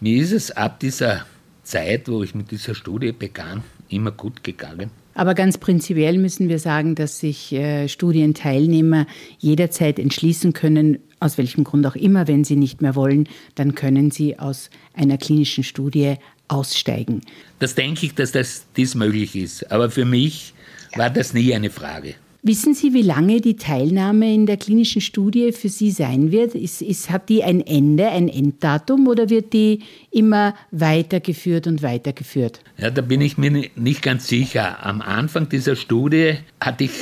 Mir 0.00 0.22
ist 0.22 0.32
es 0.32 0.50
ab 0.50 0.80
dieser 0.80 1.26
Zeit, 1.68 2.08
wo 2.08 2.22
ich 2.22 2.34
mit 2.34 2.50
dieser 2.50 2.74
Studie 2.74 3.12
begann, 3.12 3.62
immer 3.88 4.10
gut 4.10 4.42
gegangen. 4.42 4.90
Aber 5.14 5.34
ganz 5.34 5.58
prinzipiell 5.58 6.16
müssen 6.18 6.48
wir 6.48 6.58
sagen, 6.58 6.94
dass 6.94 7.18
sich 7.18 7.52
äh, 7.52 7.88
Studienteilnehmer 7.88 9.06
jederzeit 9.38 9.98
entschließen 9.98 10.52
können, 10.52 10.98
aus 11.20 11.38
welchem 11.38 11.64
Grund 11.64 11.86
auch 11.86 11.96
immer, 11.96 12.28
wenn 12.28 12.44
sie 12.44 12.56
nicht 12.56 12.80
mehr 12.82 12.94
wollen, 12.94 13.28
dann 13.56 13.74
können 13.74 14.10
sie 14.10 14.38
aus 14.38 14.70
einer 14.94 15.18
klinischen 15.18 15.64
Studie 15.64 16.16
aussteigen. 16.46 17.22
Das 17.58 17.74
denke 17.74 18.06
ich, 18.06 18.14
dass 18.14 18.32
das 18.32 18.66
dies 18.76 18.94
möglich 18.94 19.34
ist. 19.34 19.70
Aber 19.72 19.90
für 19.90 20.04
mich 20.04 20.54
war 20.94 21.10
das 21.10 21.34
nie 21.34 21.54
eine 21.54 21.70
Frage. 21.70 22.14
Wissen 22.42 22.72
Sie, 22.72 22.94
wie 22.94 23.02
lange 23.02 23.40
die 23.40 23.56
Teilnahme 23.56 24.32
in 24.32 24.46
der 24.46 24.58
klinischen 24.58 25.00
Studie 25.00 25.50
für 25.50 25.68
Sie 25.68 25.90
sein 25.90 26.30
wird? 26.30 26.54
Ist, 26.54 26.82
ist, 26.82 27.10
hat 27.10 27.28
die 27.28 27.42
ein 27.42 27.60
Ende, 27.60 28.08
ein 28.08 28.28
Enddatum 28.28 29.08
oder 29.08 29.28
wird 29.28 29.52
die 29.52 29.80
immer 30.12 30.54
weitergeführt 30.70 31.66
und 31.66 31.82
weitergeführt? 31.82 32.60
Ja, 32.76 32.90
da 32.90 33.02
bin 33.02 33.20
ich 33.22 33.38
mir 33.38 33.68
nicht 33.74 34.02
ganz 34.02 34.28
sicher. 34.28 34.86
Am 34.86 35.00
Anfang 35.00 35.48
dieser 35.48 35.74
Studie 35.74 36.34
hatte 36.60 36.84
ich, 36.84 36.92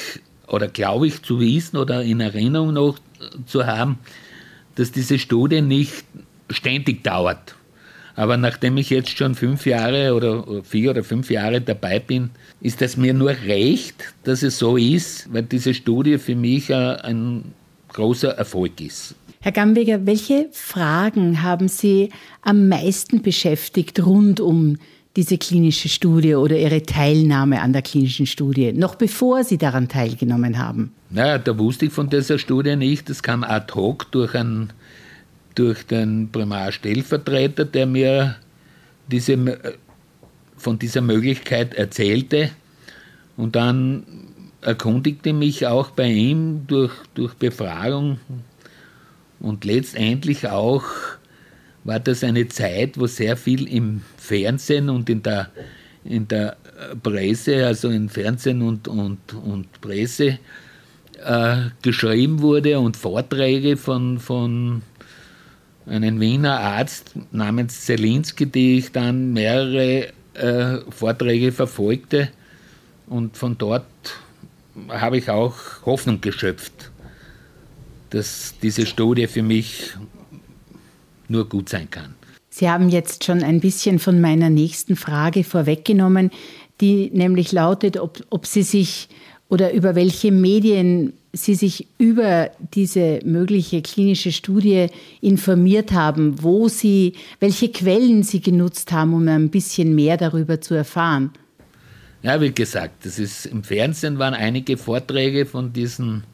oder 0.49 0.69
glaube 0.69 1.07
ich 1.07 1.23
zu 1.23 1.39
wissen 1.39 1.77
oder 1.77 2.03
in 2.03 2.21
Erinnerung 2.21 2.73
noch 2.73 2.99
zu 3.47 3.67
haben, 3.67 3.99
dass 4.77 4.91
diese 4.91 5.19
Studie 5.19 5.61
nicht 5.61 6.05
ständig 6.49 7.05
dauert. 7.05 7.57
Aber 8.17 8.39
nachdem 8.39 8.79
ich 8.79 8.89
jetzt 8.91 9.17
schon 9.17 9.35
fünf 9.35 9.67
Jahre 9.67 10.15
oder 10.15 10.63
vier 10.65 10.91
oder 10.91 11.05
fünf 11.05 11.31
Jahre 11.31 11.61
dabei 11.61 11.99
bin, 12.01 12.31
ist 12.63 12.81
es 12.81 12.97
mir 12.97 13.13
nur 13.13 13.31
recht, 13.31 14.15
dass 14.25 14.43
es 14.43 14.59
so 14.59 14.79
ist, 14.79 15.33
weil 15.33 15.43
diese 15.43 15.75
Studie 15.75 16.17
für 16.17 16.35
mich 16.35 16.75
ein 16.75 17.45
großer 17.91 18.31
Erfolg 18.31 18.81
ist. 18.81 19.15
Herr 19.41 19.53
Gambeger, 19.53 20.07
welche 20.07 20.49
Fragen 20.51 21.43
haben 21.43 21.69
Sie 21.69 22.09
am 22.43 22.69
meisten 22.69 23.23
beschäftigt 23.23 24.05
rund 24.05 24.41
um 24.41 24.79
diese 25.15 25.39
klinische 25.39 25.89
Studie 25.89 26.35
oder 26.35 26.59
Ihre 26.59 26.83
Teilnahme 26.83 27.61
an 27.61 27.73
der 27.73 27.83
klinischen 27.83 28.27
Studie, 28.27 28.73
noch 28.73 28.97
bevor 28.97 29.45
Sie 29.45 29.57
daran 29.57 29.89
teilgenommen 29.89 30.59
haben? 30.59 30.93
Naja, 31.11 31.39
da 31.39 31.57
wusste 31.59 31.87
ich 31.87 31.93
von 31.93 32.11
dieser 32.11 32.39
Studie 32.39 32.77
nicht. 32.77 33.09
Das 33.09 33.23
kam 33.23 33.45
ad 33.45 33.73
hoc 33.75 34.11
durch, 34.11 34.35
einen, 34.35 34.73
durch 35.57 35.85
den 35.87 36.31
Primarstellvertreter, 36.31 37.65
der 37.65 37.87
mir 37.87 38.37
diese, 39.11 39.59
von 40.57 40.79
dieser 40.79 41.01
Möglichkeit 41.01 41.75
erzählte. 41.75 42.51
Und 43.37 43.57
dann 43.57 44.05
erkundigte 44.61 45.33
mich 45.33 45.67
auch 45.67 45.91
bei 45.91 46.09
ihm 46.09 46.67
durch, 46.67 46.93
durch 47.15 47.35
Befragung 47.35 48.19
und 49.41 49.65
letztendlich 49.65 50.49
auch 50.49 50.85
war 51.85 52.01
das 52.01 52.25
eine 52.25 52.49
Zeit, 52.49 52.99
wo 52.99 53.07
sehr 53.07 53.37
viel 53.37 53.69
im 53.69 54.03
Fernsehen 54.17 54.89
und 54.89 55.09
in 55.09 55.23
der, 55.23 55.51
in 56.05 56.27
der 56.27 56.57
Presse, 57.03 57.67
also 57.67 57.91
in 57.91 58.09
Fernsehen 58.09 58.63
und, 58.63 58.89
und, 58.89 59.19
und 59.35 59.81
Presse, 59.81 60.39
äh, 61.25 61.57
geschrieben 61.83 62.41
wurde 62.41 62.81
und 62.81 62.97
Vorträge 62.97 63.77
von, 63.77 64.19
von 64.19 64.83
einem 65.87 66.21
Wiener 66.21 66.61
Arzt 66.61 67.13
namens 67.31 67.85
Zelinski, 67.85 68.47
die 68.47 68.79
ich 68.79 68.93
dann 68.93 69.33
mehrere 69.33 70.09
äh, 70.35 70.79
Vorträge 70.91 71.53
verfolgte. 71.53 72.29
Und 73.07 73.37
von 73.37 73.57
dort 73.57 73.87
habe 74.89 75.19
ich 75.19 75.31
auch 75.31 75.55
Hoffnung 75.85 76.21
geschöpft, 76.21 76.91
dass 78.11 78.55
diese 78.63 78.87
Studie 78.87 79.27
für 79.27 79.43
mich 79.43 79.93
nur 81.29 81.49
gut 81.49 81.69
sein 81.69 81.91
kann. 81.91 82.15
Sie 82.51 82.71
haben 82.71 82.89
jetzt 82.89 83.25
schon 83.25 83.43
ein 83.43 83.61
bisschen 83.61 83.99
von 83.99 84.21
meiner 84.21 84.51
nächsten 84.51 84.97
Frage 84.97 85.45
vorweggenommen, 85.45 86.31
die 86.81 87.11
nämlich 87.13 87.53
lautet, 87.53 87.99
ob, 87.99 88.25
ob 88.31 88.47
Sie 88.47 88.63
sich 88.63 89.09
oder 89.49 89.73
über 89.73 89.95
welche 89.95 90.33
Medien 90.33 91.13
Sie 91.37 91.55
sich 91.55 91.87
über 91.99 92.51
diese 92.75 93.21
mögliche 93.25 93.83
klinische 93.83 94.33
Studie 94.33 94.89
informiert 95.21 95.93
haben, 95.93 96.43
wo 96.43 96.69
Sie, 96.69 97.15
welche 97.41 97.71
Quellen 97.71 98.23
Sie 98.23 98.41
genutzt 98.41 98.93
haben, 98.93 99.15
um 99.15 99.29
ein 99.29 99.51
bisschen 99.51 99.95
mehr 99.95 100.17
darüber 100.17 100.61
zu 100.61 100.75
erfahren. 100.75 101.31
Ja, 102.23 102.41
wie 102.41 102.53
gesagt, 102.53 103.05
das 103.05 103.19
ist 103.19 103.47
im 103.47 103.63
Fernsehen 103.63 104.19
waren 104.19 104.35
einige 104.35 104.77
Vorträge 104.77 105.47
von 105.47 105.73
diesen 105.73 106.25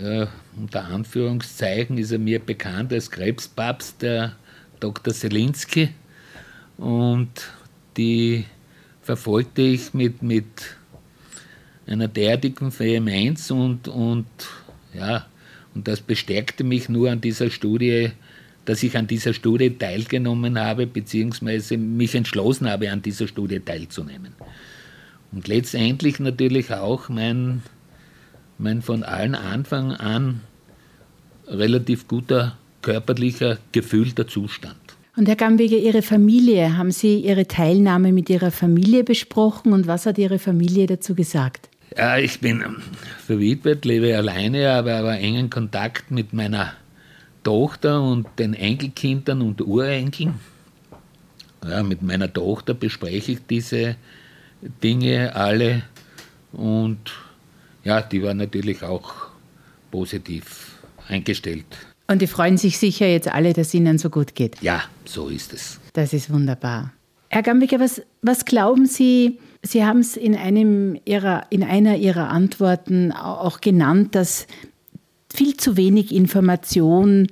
äh, 0.00 0.26
unter 0.56 0.84
Anführungszeichen 0.86 1.98
ist 1.98 2.12
er 2.12 2.18
mir 2.18 2.38
bekannt 2.38 2.92
als 2.92 3.10
Krebspapst, 3.10 4.02
der 4.02 4.36
Dr. 4.80 5.12
Selinski. 5.12 5.90
Und 6.76 7.30
die 7.96 8.44
verfolgte 9.02 9.62
ich 9.62 9.94
mit, 9.94 10.22
mit 10.22 10.46
einer 11.88 12.08
derartigen 12.08 12.70
Vehemenz 12.76 13.50
und, 13.50 13.88
und, 13.88 14.26
ja, 14.94 15.26
und 15.74 15.88
das 15.88 16.00
bestärkte 16.00 16.64
mich 16.64 16.88
nur 16.88 17.10
an 17.10 17.20
dieser 17.20 17.50
Studie, 17.50 18.10
dass 18.64 18.82
ich 18.82 18.96
an 18.96 19.06
dieser 19.06 19.32
Studie 19.32 19.70
teilgenommen 19.70 20.58
habe, 20.58 20.86
beziehungsweise 20.86 21.78
mich 21.78 22.14
entschlossen 22.14 22.68
habe, 22.68 22.90
an 22.90 23.00
dieser 23.00 23.26
Studie 23.26 23.60
teilzunehmen. 23.60 24.32
Und 25.32 25.48
letztendlich 25.48 26.20
natürlich 26.20 26.72
auch 26.72 27.08
mein 27.08 27.62
mein 28.58 28.82
von 28.82 29.04
allen 29.04 29.34
Anfang 29.34 29.92
an 29.92 30.40
relativ 31.46 32.08
guter 32.08 32.58
körperlicher, 32.82 33.58
gefühlter 33.72 34.26
Zustand. 34.26 34.76
Und 35.16 35.26
Herr 35.26 35.36
Gambeger, 35.36 35.76
Ihre 35.76 36.02
Familie, 36.02 36.76
haben 36.76 36.90
Sie 36.90 37.20
Ihre 37.20 37.46
Teilnahme 37.46 38.12
mit 38.12 38.30
Ihrer 38.30 38.50
Familie 38.50 39.04
besprochen 39.04 39.72
und 39.72 39.86
was 39.86 40.06
hat 40.06 40.18
Ihre 40.18 40.38
Familie 40.38 40.86
dazu 40.86 41.14
gesagt? 41.14 41.68
Ja, 41.98 42.16
ich 42.16 42.38
bin 42.38 42.64
verwitwet, 43.26 43.84
lebe 43.84 44.16
alleine, 44.16 44.70
aber, 44.70 44.94
aber 44.94 45.18
engen 45.18 45.50
Kontakt 45.50 46.12
mit 46.12 46.32
meiner 46.32 46.74
Tochter 47.42 48.00
und 48.00 48.28
den 48.38 48.54
Enkelkindern 48.54 49.42
und 49.42 49.60
Urenkeln. 49.60 50.34
Ja, 51.68 51.82
mit 51.82 52.02
meiner 52.02 52.32
Tochter 52.32 52.74
bespreche 52.74 53.32
ich 53.32 53.40
diese 53.50 53.96
Dinge 54.80 55.34
alle 55.34 55.82
und 56.52 56.98
ja, 57.82 58.00
die 58.00 58.22
war 58.22 58.34
natürlich 58.34 58.84
auch 58.84 59.12
positiv 59.90 60.78
eingestellt. 61.08 61.66
Und 62.06 62.22
die 62.22 62.28
freuen 62.28 62.58
sich 62.58 62.78
sicher 62.78 63.08
jetzt 63.08 63.26
alle, 63.26 63.52
dass 63.52 63.68
es 63.68 63.74
Ihnen 63.74 63.98
so 63.98 64.08
gut 64.08 64.36
geht. 64.36 64.62
Ja, 64.62 64.84
so 65.04 65.28
ist 65.28 65.52
es. 65.52 65.80
Das 65.94 66.12
ist 66.12 66.30
wunderbar. 66.30 66.92
Herr 67.28 67.42
Gambiger, 67.42 67.80
was, 67.80 68.02
was 68.22 68.44
glauben 68.44 68.86
Sie, 68.86 69.38
Sie 69.62 69.84
haben 69.84 70.00
es 70.00 70.16
in, 70.16 70.34
in 70.34 71.62
einer 71.62 71.96
Ihrer 71.96 72.30
Antworten 72.30 73.12
auch 73.12 73.60
genannt, 73.60 74.14
dass 74.14 74.46
viel 75.32 75.56
zu 75.56 75.76
wenig 75.76 76.14
Information 76.14 77.28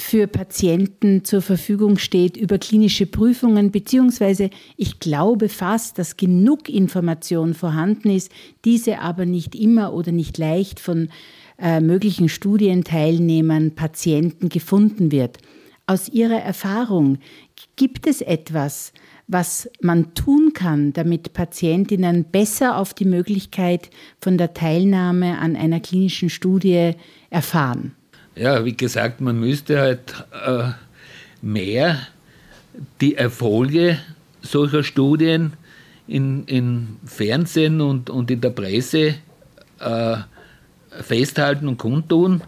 für 0.00 0.26
Patienten 0.26 1.24
zur 1.24 1.42
Verfügung 1.42 1.98
steht 1.98 2.36
über 2.36 2.58
klinische 2.58 3.06
Prüfungen, 3.06 3.70
beziehungsweise 3.70 4.50
ich 4.76 4.98
glaube 4.98 5.48
fast, 5.48 5.98
dass 5.98 6.16
genug 6.16 6.68
Information 6.68 7.54
vorhanden 7.54 8.10
ist, 8.10 8.32
diese 8.64 9.00
aber 9.00 9.26
nicht 9.26 9.54
immer 9.54 9.92
oder 9.92 10.12
nicht 10.12 10.38
leicht 10.38 10.80
von 10.80 11.10
äh, 11.58 11.80
möglichen 11.80 12.28
Studienteilnehmern, 12.28 13.72
Patienten 13.74 14.48
gefunden 14.48 15.12
wird. 15.12 15.38
Aus 15.86 16.08
Ihrer 16.08 16.40
Erfahrung, 16.40 17.18
gibt 17.76 18.06
es 18.06 18.20
etwas, 18.20 18.92
was 19.30 19.68
man 19.80 20.14
tun 20.14 20.52
kann, 20.54 20.92
damit 20.92 21.32
Patientinnen 21.32 22.24
besser 22.24 22.76
auf 22.76 22.94
die 22.94 23.04
Möglichkeit 23.04 23.90
von 24.20 24.38
der 24.38 24.54
Teilnahme 24.54 25.38
an 25.38 25.56
einer 25.56 25.80
klinischen 25.80 26.30
Studie 26.30 26.94
erfahren? 27.30 27.94
ja, 28.40 28.64
wie 28.64 28.76
gesagt, 28.76 29.20
man 29.20 29.38
müsste 29.38 29.80
halt 29.80 30.24
äh, 30.46 30.70
mehr 31.42 31.98
die 33.00 33.16
Erfolge 33.16 33.98
solcher 34.40 34.82
Studien 34.82 35.52
in, 36.06 36.44
in 36.46 36.96
Fernsehen 37.04 37.80
und, 37.80 38.08
und 38.08 38.30
in 38.30 38.40
der 38.40 38.50
Presse 38.50 39.16
äh, 39.78 40.16
festhalten 41.02 41.68
und 41.68 41.78
kundtun. 41.78 42.42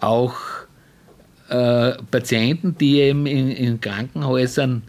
Auch 0.00 0.34
äh, 1.48 1.92
Patienten, 2.10 2.76
die 2.78 3.00
eben 3.00 3.26
in, 3.26 3.50
in 3.50 3.80
Krankenhäusern 3.80 4.82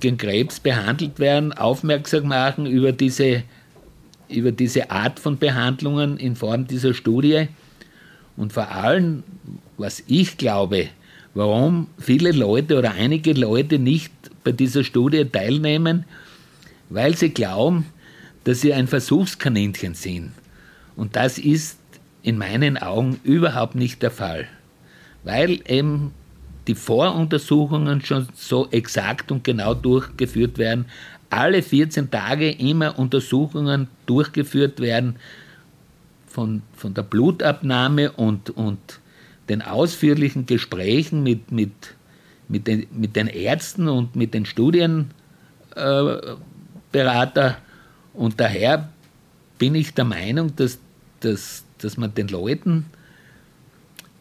gegen 0.00 0.18
Krebs 0.18 0.60
behandelt 0.60 1.18
werden, 1.18 1.52
aufmerksam 1.52 2.28
machen 2.28 2.66
über 2.66 2.92
diese, 2.92 3.44
über 4.28 4.52
diese 4.52 4.90
Art 4.90 5.20
von 5.20 5.38
Behandlungen 5.38 6.16
in 6.18 6.36
Form 6.36 6.66
dieser 6.66 6.94
Studie 6.94 7.48
und 8.36 8.52
vor 8.52 8.70
allem, 8.70 9.24
was 9.76 10.02
ich 10.06 10.36
glaube, 10.36 10.88
warum 11.34 11.88
viele 11.98 12.32
Leute 12.32 12.78
oder 12.78 12.92
einige 12.92 13.32
Leute 13.32 13.78
nicht 13.78 14.12
bei 14.44 14.52
dieser 14.52 14.84
Studie 14.84 15.24
teilnehmen, 15.24 16.04
weil 16.88 17.16
sie 17.16 17.30
glauben, 17.30 17.86
dass 18.44 18.60
sie 18.60 18.72
ein 18.72 18.86
Versuchskaninchen 18.86 19.94
sind. 19.94 20.32
Und 20.96 21.16
das 21.16 21.38
ist 21.38 21.78
in 22.22 22.38
meinen 22.38 22.76
Augen 22.76 23.20
überhaupt 23.24 23.74
nicht 23.74 24.02
der 24.02 24.10
Fall, 24.10 24.46
weil 25.24 25.60
eben 25.68 26.12
die 26.68 26.74
Voruntersuchungen 26.74 28.04
schon 28.04 28.28
so 28.34 28.68
exakt 28.70 29.32
und 29.32 29.42
genau 29.42 29.74
durchgeführt 29.74 30.58
werden, 30.58 30.84
alle 31.30 31.62
14 31.62 32.10
Tage 32.10 32.50
immer 32.50 32.98
Untersuchungen 32.98 33.88
durchgeführt 34.06 34.80
werden, 34.80 35.16
von, 36.38 36.62
von 36.74 36.94
der 36.94 37.02
Blutabnahme 37.02 38.12
und, 38.12 38.50
und 38.50 39.00
den 39.48 39.62
ausführlichen 39.62 40.46
Gesprächen 40.46 41.22
mit, 41.22 41.50
mit, 41.50 41.72
mit, 42.48 42.66
den, 42.66 42.86
mit 42.92 43.16
den 43.16 43.26
Ärzten 43.26 43.88
und 43.88 44.14
mit 44.14 44.34
den 44.34 44.44
Studienberatern. 44.44 45.10
Äh, 46.92 47.54
und 48.14 48.40
daher 48.40 48.88
bin 49.58 49.74
ich 49.74 49.94
der 49.94 50.04
Meinung, 50.04 50.54
dass, 50.54 50.78
dass, 51.20 51.64
dass 51.78 51.96
man 51.96 52.14
den 52.14 52.28
Leuten, 52.28 52.86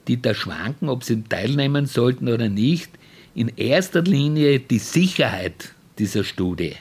die 0.07 0.21
da 0.21 0.33
schwanken, 0.33 0.89
ob 0.89 1.03
sie 1.03 1.23
teilnehmen 1.23 1.85
sollten 1.85 2.27
oder 2.27 2.49
nicht, 2.49 2.91
in 3.35 3.49
erster 3.49 4.01
Linie 4.01 4.59
die 4.59 4.79
Sicherheit 4.79 5.73
dieser 5.99 6.23
Studie. 6.23 6.75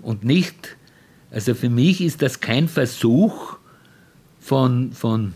Und 0.00 0.24
nicht, 0.24 0.76
also 1.30 1.54
für 1.54 1.70
mich 1.70 2.00
ist 2.00 2.22
das 2.22 2.40
kein 2.40 2.68
Versuch, 2.68 3.56
von, 4.40 4.92
von 4.92 5.34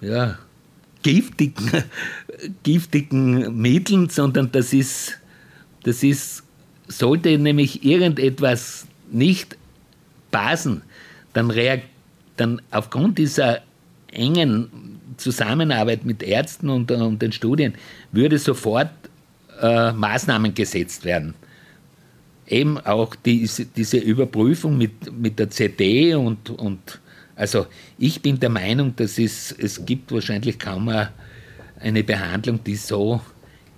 ja, 0.00 0.38
giftigen, 1.02 1.70
giftigen 2.62 3.60
Mitteln, 3.60 4.08
sondern 4.08 4.50
das 4.50 4.72
ist 4.72 5.18
Das 5.82 6.02
ist, 6.02 6.44
sollte 6.88 7.36
nämlich 7.38 7.84
irgendetwas 7.84 8.86
nicht 9.10 9.56
passen, 10.30 10.82
dann, 11.32 11.52
dann 12.36 12.62
aufgrund 12.70 13.18
dieser 13.18 13.62
engen 14.10 15.00
Zusammenarbeit 15.16 16.04
mit 16.04 16.22
Ärzten 16.22 16.68
und, 16.68 16.90
und 16.90 17.20
den 17.20 17.32
Studien 17.32 17.74
würde 18.12 18.38
sofort 18.38 18.90
äh, 19.60 19.92
Maßnahmen 19.92 20.54
gesetzt 20.54 21.04
werden. 21.04 21.34
Eben 22.46 22.78
auch 22.78 23.14
diese, 23.14 23.66
diese 23.66 23.98
Überprüfung 23.98 24.76
mit, 24.76 25.12
mit 25.12 25.38
der 25.38 25.50
CD 25.50 26.14
und, 26.14 26.50
und 26.50 27.00
also 27.36 27.66
ich 27.98 28.20
bin 28.20 28.38
der 28.38 28.50
Meinung, 28.50 28.94
dass 28.96 29.18
es, 29.18 29.52
es 29.52 29.84
gibt 29.86 30.12
wahrscheinlich 30.12 30.58
kaum 30.58 30.90
eine 31.80 32.04
Behandlung, 32.04 32.62
die 32.62 32.76
so 32.76 33.20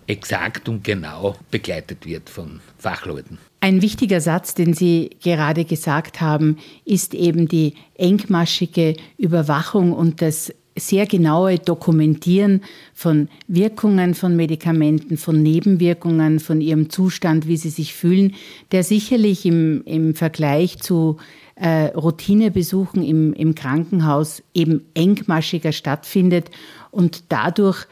exakt 0.06 0.68
und 0.68 0.84
genau 0.84 1.36
begleitet 1.50 2.04
wird 2.06 2.28
von 2.28 2.60
Fachleuten. 2.78 3.38
Ein 3.60 3.80
wichtiger 3.80 4.20
Satz, 4.20 4.54
den 4.54 4.74
Sie 4.74 5.10
gerade 5.22 5.64
gesagt 5.64 6.20
haben, 6.20 6.58
ist 6.84 7.14
eben 7.14 7.48
die 7.48 7.74
engmaschige 7.94 8.96
Überwachung 9.16 9.92
und 9.92 10.20
das 10.20 10.52
sehr 10.76 11.06
genaue 11.06 11.58
Dokumentieren 11.58 12.62
von 12.92 13.28
Wirkungen 13.46 14.14
von 14.14 14.34
Medikamenten, 14.36 15.16
von 15.16 15.42
Nebenwirkungen, 15.42 16.40
von 16.40 16.60
ihrem 16.60 16.90
Zustand, 16.90 17.46
wie 17.46 17.56
sie 17.56 17.70
sich 17.70 17.94
fühlen, 17.94 18.34
der 18.72 18.82
sicherlich 18.82 19.46
im, 19.46 19.82
im 19.84 20.14
Vergleich 20.14 20.78
zu 20.78 21.18
äh, 21.56 21.86
Routinebesuchen 21.86 23.02
im, 23.02 23.32
im 23.32 23.54
Krankenhaus 23.54 24.42
eben 24.54 24.82
engmaschiger 24.94 25.72
stattfindet 25.72 26.50
und 26.90 27.24
dadurch 27.28 27.86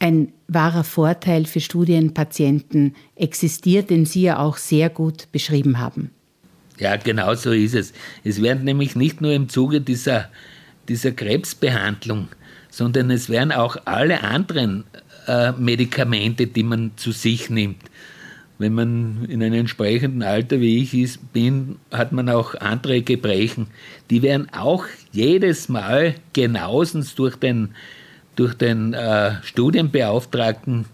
ein 0.00 0.32
wahrer 0.46 0.84
Vorteil 0.84 1.44
für 1.44 1.60
Studienpatienten 1.60 2.94
existiert, 3.16 3.90
den 3.90 4.04
Sie 4.04 4.22
ja 4.22 4.38
auch 4.38 4.56
sehr 4.56 4.90
gut 4.90 5.28
beschrieben 5.32 5.78
haben. 5.78 6.10
Ja, 6.78 6.96
genau 6.96 7.34
so 7.34 7.50
ist 7.50 7.74
es. 7.74 7.92
Es 8.22 8.40
werden 8.40 8.64
nämlich 8.64 8.94
nicht 8.94 9.20
nur 9.20 9.32
im 9.32 9.48
Zuge 9.48 9.80
dieser, 9.80 10.30
dieser 10.88 11.12
Krebsbehandlung, 11.12 12.28
sondern 12.70 13.10
es 13.10 13.28
werden 13.28 13.52
auch 13.52 13.76
alle 13.84 14.22
anderen 14.22 14.84
äh, 15.26 15.52
Medikamente, 15.52 16.46
die 16.46 16.62
man 16.62 16.92
zu 16.96 17.12
sich 17.12 17.50
nimmt. 17.50 17.82
Wenn 18.58 18.74
man 18.74 19.24
in 19.28 19.42
einem 19.42 19.60
entsprechenden 19.60 20.22
Alter 20.22 20.60
wie 20.60 20.82
ich 20.82 20.92
ist, 20.92 21.32
bin, 21.32 21.76
hat 21.92 22.10
man 22.10 22.28
auch 22.28 22.56
andere 22.56 23.02
Gebrechen. 23.02 23.68
Die 24.10 24.22
werden 24.22 24.48
auch 24.52 24.84
jedes 25.12 25.68
Mal 25.68 26.16
genauestens 26.32 27.14
durch 27.14 27.36
den 27.36 27.70
durch 28.38 28.54
den 28.54 28.94
äh, 28.94 29.42
Studienbeauftragten 29.42 30.84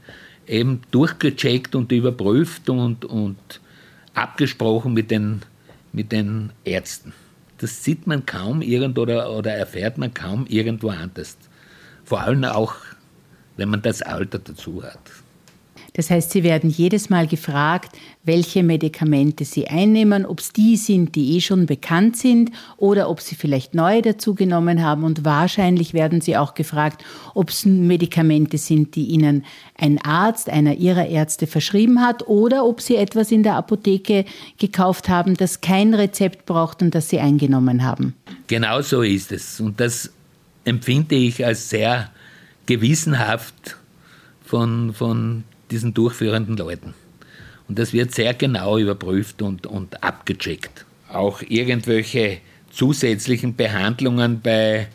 eben 0.46 0.80
durchgecheckt 0.90 1.74
und 1.74 1.92
überprüft 1.92 2.70
und, 2.70 3.04
und 3.04 3.60
abgesprochen 4.14 4.94
mit 4.94 5.10
den, 5.10 5.42
mit 5.92 6.10
den 6.10 6.52
Ärzten. 6.64 7.12
Das 7.64 7.82
sieht 7.82 8.06
man 8.06 8.26
kaum 8.26 8.60
irgendwo 8.60 9.00
oder, 9.00 9.32
oder 9.32 9.54
erfährt 9.54 9.96
man 9.96 10.12
kaum 10.12 10.44
irgendwo 10.48 10.90
anders. 10.90 11.38
Vor 12.04 12.20
allem 12.20 12.44
auch, 12.44 12.74
wenn 13.56 13.70
man 13.70 13.80
das 13.80 14.02
Alter 14.02 14.38
dazu 14.38 14.82
hat. 14.82 15.00
Das 15.96 16.10
heißt, 16.10 16.32
Sie 16.32 16.42
werden 16.42 16.70
jedes 16.70 17.08
Mal 17.08 17.28
gefragt, 17.28 17.96
welche 18.24 18.64
Medikamente 18.64 19.44
Sie 19.44 19.68
einnehmen, 19.68 20.26
ob 20.26 20.40
es 20.40 20.52
die 20.52 20.76
sind, 20.76 21.14
die 21.14 21.36
eh 21.36 21.40
schon 21.40 21.66
bekannt 21.66 22.16
sind 22.16 22.50
oder 22.76 23.08
ob 23.08 23.20
Sie 23.20 23.36
vielleicht 23.36 23.76
neue 23.76 24.02
dazugenommen 24.02 24.82
haben. 24.82 25.04
Und 25.04 25.24
wahrscheinlich 25.24 25.94
werden 25.94 26.20
Sie 26.20 26.36
auch 26.36 26.54
gefragt, 26.54 27.04
ob 27.32 27.50
es 27.50 27.64
Medikamente 27.64 28.58
sind, 28.58 28.96
die 28.96 29.04
Ihnen 29.04 29.44
ein 29.78 30.04
Arzt, 30.04 30.50
einer 30.50 30.74
Ihrer 30.74 31.06
Ärzte 31.06 31.46
verschrieben 31.46 32.00
hat 32.00 32.26
oder 32.26 32.66
ob 32.66 32.80
Sie 32.80 32.96
etwas 32.96 33.30
in 33.30 33.44
der 33.44 33.54
Apotheke 33.54 34.24
gekauft 34.58 35.08
haben, 35.08 35.36
das 35.36 35.60
kein 35.60 35.94
Rezept 35.94 36.44
braucht 36.44 36.82
und 36.82 36.92
das 36.96 37.08
Sie 37.08 37.20
eingenommen 37.20 37.84
haben. 37.84 38.16
Genau 38.48 38.82
so 38.82 39.02
ist 39.02 39.30
es. 39.30 39.60
Und 39.60 39.78
das 39.78 40.10
empfinde 40.64 41.14
ich 41.14 41.46
als 41.46 41.70
sehr 41.70 42.10
gewissenhaft 42.66 43.76
von, 44.44 44.92
von 44.92 45.44
diesen 45.70 45.94
durchführenden 45.94 46.56
Leuten. 46.56 46.94
Und 47.68 47.78
das 47.78 47.92
wird 47.92 48.14
sehr 48.14 48.34
genau 48.34 48.78
überprüft 48.78 49.42
und, 49.42 49.66
und 49.66 50.02
abgecheckt. 50.02 50.84
Auch 51.08 51.42
irgendwelche 51.42 52.38
zusätzlichen 52.70 53.54
Behandlungen 53.56 54.40
bei, 54.40 54.88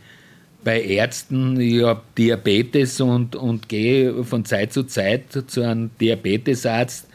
bei 0.63 0.81
Ärzten. 0.81 1.59
Ich 1.59 1.83
habe 1.83 2.01
Diabetes 2.17 3.01
und, 3.01 3.35
und 3.35 3.69
gehe 3.69 4.23
von 4.23 4.45
Zeit 4.45 4.73
zu 4.73 4.83
Zeit 4.83 5.23
zu 5.47 5.61
einem 5.61 5.89
Diabetesarzt. 5.99 7.07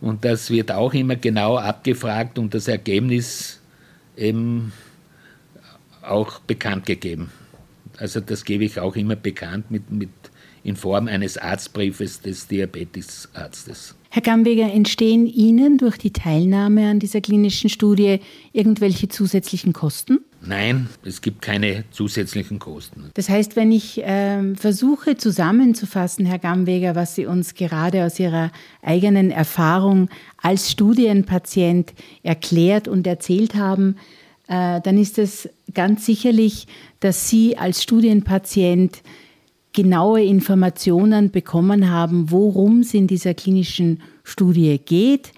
Und 0.00 0.24
das 0.24 0.50
wird 0.50 0.70
auch 0.70 0.92
immer 0.94 1.16
genau 1.16 1.56
abgefragt 1.56 2.38
und 2.38 2.54
das 2.54 2.68
Ergebnis 2.68 3.60
eben 4.16 4.72
auch 6.02 6.40
bekannt 6.40 6.86
gegeben. 6.86 7.30
Also 7.98 8.20
das 8.20 8.44
gebe 8.44 8.64
ich 8.64 8.80
auch 8.80 8.96
immer 8.96 9.16
bekannt 9.16 9.70
mit, 9.70 9.90
mit 9.90 10.10
in 10.64 10.76
Form 10.76 11.08
eines 11.08 11.38
Arztbriefes 11.38 12.20
des 12.20 12.46
Diabetesarztes. 12.46 13.94
Herr 14.14 14.20
Gamweger, 14.20 14.70
entstehen 14.70 15.26
Ihnen 15.26 15.78
durch 15.78 15.96
die 15.96 16.12
Teilnahme 16.12 16.90
an 16.90 16.98
dieser 16.98 17.22
klinischen 17.22 17.70
Studie 17.70 18.20
irgendwelche 18.52 19.08
zusätzlichen 19.08 19.72
Kosten? 19.72 20.18
Nein, 20.44 20.88
es 21.02 21.22
gibt 21.22 21.40
keine 21.40 21.84
zusätzlichen 21.92 22.58
Kosten. 22.58 23.10
Das 23.14 23.30
heißt, 23.30 23.56
wenn 23.56 23.72
ich 23.72 24.02
äh, 24.02 24.54
versuche 24.54 25.16
zusammenzufassen, 25.16 26.26
Herr 26.26 26.38
Gamweger, 26.38 26.94
was 26.94 27.14
Sie 27.14 27.24
uns 27.24 27.54
gerade 27.54 28.04
aus 28.04 28.20
Ihrer 28.20 28.52
eigenen 28.82 29.30
Erfahrung 29.30 30.10
als 30.36 30.70
Studienpatient 30.70 31.94
erklärt 32.22 32.88
und 32.88 33.06
erzählt 33.06 33.54
haben, 33.54 33.96
äh, 34.46 34.82
dann 34.82 34.98
ist 34.98 35.18
es 35.18 35.48
ganz 35.72 36.04
sicherlich, 36.04 36.66
dass 37.00 37.30
Sie 37.30 37.56
als 37.56 37.82
Studienpatient 37.82 39.00
genaue 39.72 40.22
Informationen 40.22 41.30
bekommen 41.30 41.90
haben, 41.90 42.30
worum 42.30 42.80
es 42.80 42.94
in 42.94 43.06
dieser 43.06 43.34
klinischen 43.34 44.02
Studie 44.22 44.78
geht, 44.78 45.32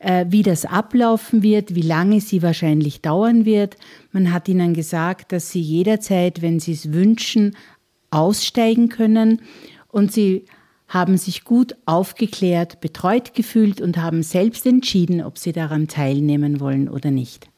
äh, 0.00 0.26
wie 0.28 0.42
das 0.42 0.64
ablaufen 0.64 1.42
wird, 1.42 1.74
wie 1.74 1.82
lange 1.82 2.20
sie 2.20 2.42
wahrscheinlich 2.42 3.00
dauern 3.00 3.44
wird. 3.44 3.76
Man 4.12 4.32
hat 4.32 4.48
ihnen 4.48 4.74
gesagt, 4.74 5.32
dass 5.32 5.50
sie 5.50 5.60
jederzeit, 5.60 6.42
wenn 6.42 6.60
sie 6.60 6.72
es 6.72 6.92
wünschen, 6.92 7.56
aussteigen 8.10 8.88
können 8.88 9.42
und 9.88 10.12
sie 10.12 10.44
haben 10.88 11.18
sich 11.18 11.44
gut 11.44 11.76
aufgeklärt, 11.84 12.80
betreut 12.80 13.34
gefühlt 13.34 13.80
und 13.80 13.98
haben 13.98 14.22
selbst 14.22 14.66
entschieden, 14.66 15.22
ob 15.22 15.36
sie 15.36 15.52
daran 15.52 15.86
teilnehmen 15.86 16.60
wollen 16.60 16.88
oder 16.88 17.10
nicht. 17.10 17.48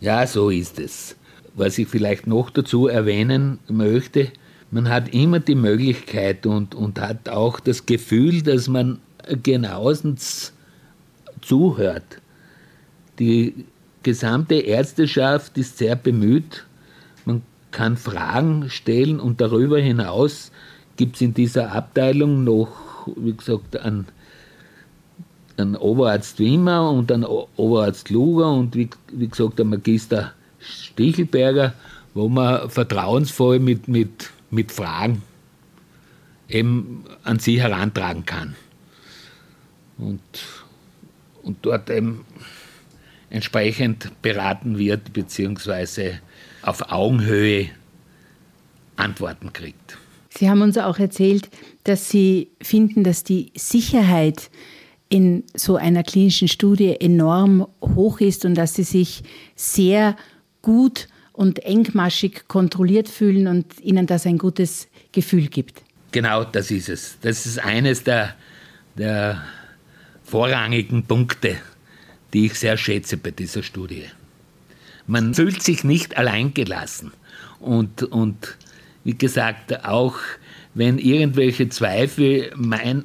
Ja, 0.00 0.26
so 0.26 0.48
ist 0.48 0.80
es. 0.80 1.16
Was 1.54 1.76
ich 1.76 1.86
vielleicht 1.86 2.26
noch 2.26 2.48
dazu 2.48 2.86
erwähnen 2.86 3.58
möchte, 3.68 4.32
man 4.72 4.88
hat 4.88 5.12
immer 5.12 5.38
die 5.38 5.54
Möglichkeit 5.54 6.46
und, 6.46 6.74
und 6.74 6.98
hat 6.98 7.28
auch 7.28 7.60
das 7.60 7.84
Gefühl, 7.84 8.42
dass 8.42 8.68
man 8.68 8.98
genauestens 9.42 10.54
zuhört. 11.42 12.20
Die 13.18 13.66
gesamte 14.02 14.54
Ärzteschaft 14.54 15.58
ist 15.58 15.76
sehr 15.76 15.94
bemüht. 15.94 16.64
Man 17.26 17.42
kann 17.70 17.98
Fragen 17.98 18.70
stellen 18.70 19.20
und 19.20 19.42
darüber 19.42 19.78
hinaus 19.78 20.50
gibt 20.96 21.16
es 21.16 21.20
in 21.20 21.34
dieser 21.34 21.72
Abteilung 21.72 22.42
noch, 22.42 23.06
wie 23.16 23.34
gesagt, 23.34 23.76
einen, 23.76 24.06
einen 25.58 25.76
Oberarzt 25.76 26.38
Wimmer 26.38 26.90
und 26.90 27.12
einen 27.12 27.24
Oberarzt 27.24 28.08
Luger 28.08 28.50
und 28.50 28.74
wie, 28.74 28.88
wie 29.12 29.28
gesagt, 29.28 29.58
der 29.58 29.66
Magister 29.66 30.32
Stichelberger, 30.60 31.74
wo 32.14 32.30
man 32.30 32.70
vertrauensvoll 32.70 33.58
mit, 33.58 33.86
mit 33.86 34.30
mit 34.52 34.70
Fragen 34.70 35.22
eben 36.48 37.04
an 37.24 37.38
sie 37.38 37.60
herantragen 37.60 38.24
kann. 38.26 38.54
Und, 39.98 40.20
und 41.42 41.58
dort 41.62 41.90
eben 41.90 42.24
entsprechend 43.30 44.10
beraten 44.20 44.78
wird, 44.78 45.12
beziehungsweise 45.12 46.20
auf 46.62 46.92
Augenhöhe 46.92 47.70
Antworten 48.96 49.52
kriegt. 49.52 49.98
Sie 50.28 50.48
haben 50.48 50.62
uns 50.62 50.76
auch 50.78 50.98
erzählt, 50.98 51.48
dass 51.84 52.10
Sie 52.10 52.50
finden, 52.60 53.04
dass 53.04 53.24
die 53.24 53.52
Sicherheit 53.54 54.50
in 55.08 55.44
so 55.54 55.76
einer 55.76 56.02
klinischen 56.02 56.48
Studie 56.48 56.96
enorm 57.00 57.66
hoch 57.80 58.20
ist 58.20 58.44
und 58.44 58.54
dass 58.54 58.74
Sie 58.74 58.82
sich 58.82 59.22
sehr 59.56 60.16
gut 60.62 61.08
und 61.32 61.60
engmaschig 61.60 62.46
kontrolliert 62.48 63.08
fühlen 63.08 63.46
und 63.46 63.80
ihnen 63.80 64.06
das 64.06 64.26
ein 64.26 64.38
gutes 64.38 64.88
Gefühl 65.12 65.48
gibt. 65.48 65.82
Genau, 66.12 66.44
das 66.44 66.70
ist 66.70 66.88
es. 66.88 67.18
Das 67.22 67.46
ist 67.46 67.58
eines 67.58 68.04
der, 68.04 68.34
der 68.96 69.42
vorrangigen 70.24 71.04
Punkte, 71.04 71.56
die 72.32 72.46
ich 72.46 72.54
sehr 72.54 72.76
schätze 72.76 73.16
bei 73.16 73.30
dieser 73.30 73.62
Studie. 73.62 74.04
Man 75.06 75.34
fühlt 75.34 75.62
sich 75.62 75.84
nicht 75.84 76.16
alleingelassen. 76.16 77.12
Und, 77.60 78.02
und 78.02 78.56
wie 79.04 79.16
gesagt, 79.16 79.84
auch 79.84 80.16
wenn 80.74 80.98
irgendwelche 80.98 81.68
Zweifel 81.68 82.52
mein, 82.56 83.04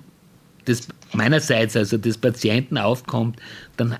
des, 0.68 0.88
meinerseits, 1.14 1.76
also 1.76 1.98
des 1.98 2.18
Patienten 2.18 2.78
aufkommt, 2.78 3.40
dann 3.78 3.98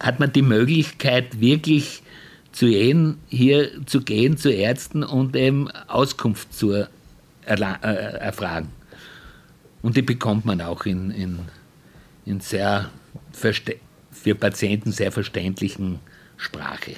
hat 0.00 0.20
man 0.20 0.32
die 0.32 0.42
Möglichkeit, 0.42 1.40
wirklich 1.40 2.02
zu 2.58 2.66
gehen, 2.66 3.18
hier 3.28 3.70
zu 3.86 4.00
gehen 4.00 4.36
zu 4.36 4.50
Ärzten 4.50 5.04
und 5.04 5.36
eben 5.36 5.70
Auskunft 5.86 6.52
zu 6.52 6.72
äh, 6.72 6.86
erfragen. 7.46 8.70
Und 9.80 9.96
die 9.96 10.02
bekommt 10.02 10.44
man 10.44 10.60
auch 10.60 10.84
in, 10.84 11.12
in, 11.12 11.38
in 12.26 12.40
sehr 12.40 12.90
für 13.30 14.34
Patienten 14.34 14.90
sehr 14.90 15.12
verständlichen 15.12 16.00
Sprache, 16.36 16.94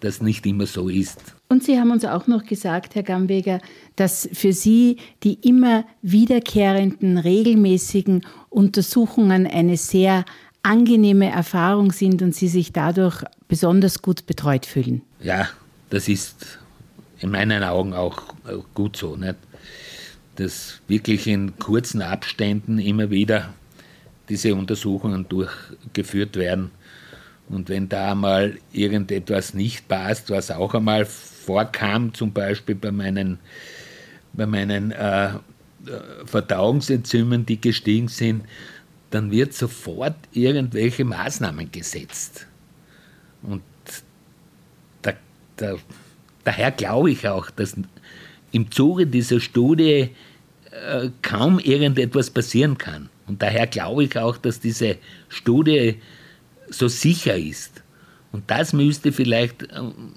das 0.00 0.20
nicht 0.20 0.44
immer 0.44 0.66
so 0.66 0.88
ist. 0.88 1.36
Und 1.48 1.62
Sie 1.62 1.78
haben 1.78 1.92
uns 1.92 2.04
auch 2.04 2.26
noch 2.26 2.44
gesagt, 2.44 2.96
Herr 2.96 3.04
Gamweger, 3.04 3.60
dass 3.94 4.28
für 4.32 4.52
Sie 4.52 4.96
die 5.22 5.34
immer 5.34 5.84
wiederkehrenden, 6.02 7.16
regelmäßigen 7.16 8.26
Untersuchungen 8.48 9.46
eine 9.46 9.76
sehr 9.76 10.24
angenehme 10.64 11.30
Erfahrung 11.30 11.92
sind 11.92 12.22
und 12.22 12.34
Sie 12.34 12.48
sich 12.48 12.72
dadurch 12.72 13.22
besonders 13.50 14.00
gut 14.00 14.26
betreut 14.26 14.64
fühlen. 14.64 15.02
Ja, 15.20 15.48
das 15.90 16.08
ist 16.08 16.58
in 17.18 17.30
meinen 17.30 17.62
Augen 17.62 17.92
auch 17.92 18.22
gut 18.72 18.96
so. 18.96 19.16
Nicht? 19.16 19.34
Dass 20.36 20.80
wirklich 20.88 21.26
in 21.26 21.58
kurzen 21.58 22.00
Abständen 22.00 22.78
immer 22.78 23.10
wieder 23.10 23.52
diese 24.28 24.54
Untersuchungen 24.54 25.28
durchgeführt 25.28 26.36
werden. 26.36 26.70
Und 27.48 27.68
wenn 27.68 27.88
da 27.88 28.14
mal 28.14 28.56
irgendetwas 28.72 29.54
nicht 29.54 29.88
passt, 29.88 30.30
was 30.30 30.52
auch 30.52 30.72
einmal 30.72 31.04
vorkam, 31.04 32.14
zum 32.14 32.32
Beispiel 32.32 32.76
bei 32.76 32.92
meinen, 32.92 33.40
bei 34.32 34.46
meinen 34.46 34.92
äh, 34.92 35.30
Verdauungsenzymen, 36.24 37.44
die 37.44 37.60
gestiegen 37.60 38.06
sind, 38.06 38.44
dann 39.10 39.32
wird 39.32 39.54
sofort 39.54 40.14
irgendwelche 40.30 41.04
Maßnahmen 41.04 41.72
gesetzt. 41.72 42.46
Und 43.42 43.62
da, 45.02 45.12
da, 45.56 45.76
daher 46.44 46.70
glaube 46.70 47.10
ich 47.10 47.28
auch, 47.28 47.50
dass 47.50 47.76
im 48.52 48.70
Zuge 48.70 49.06
dieser 49.06 49.40
Studie 49.40 50.10
äh, 50.70 51.10
kaum 51.22 51.58
irgendetwas 51.58 52.30
passieren 52.30 52.78
kann. 52.78 53.08
Und 53.26 53.42
daher 53.42 53.66
glaube 53.66 54.04
ich 54.04 54.18
auch, 54.18 54.36
dass 54.36 54.60
diese 54.60 54.96
Studie 55.28 55.96
so 56.68 56.88
sicher 56.88 57.36
ist. 57.36 57.82
Und 58.32 58.50
das 58.50 58.72
müsste 58.72 59.12
vielleicht, 59.12 59.62
ähm, 59.72 60.12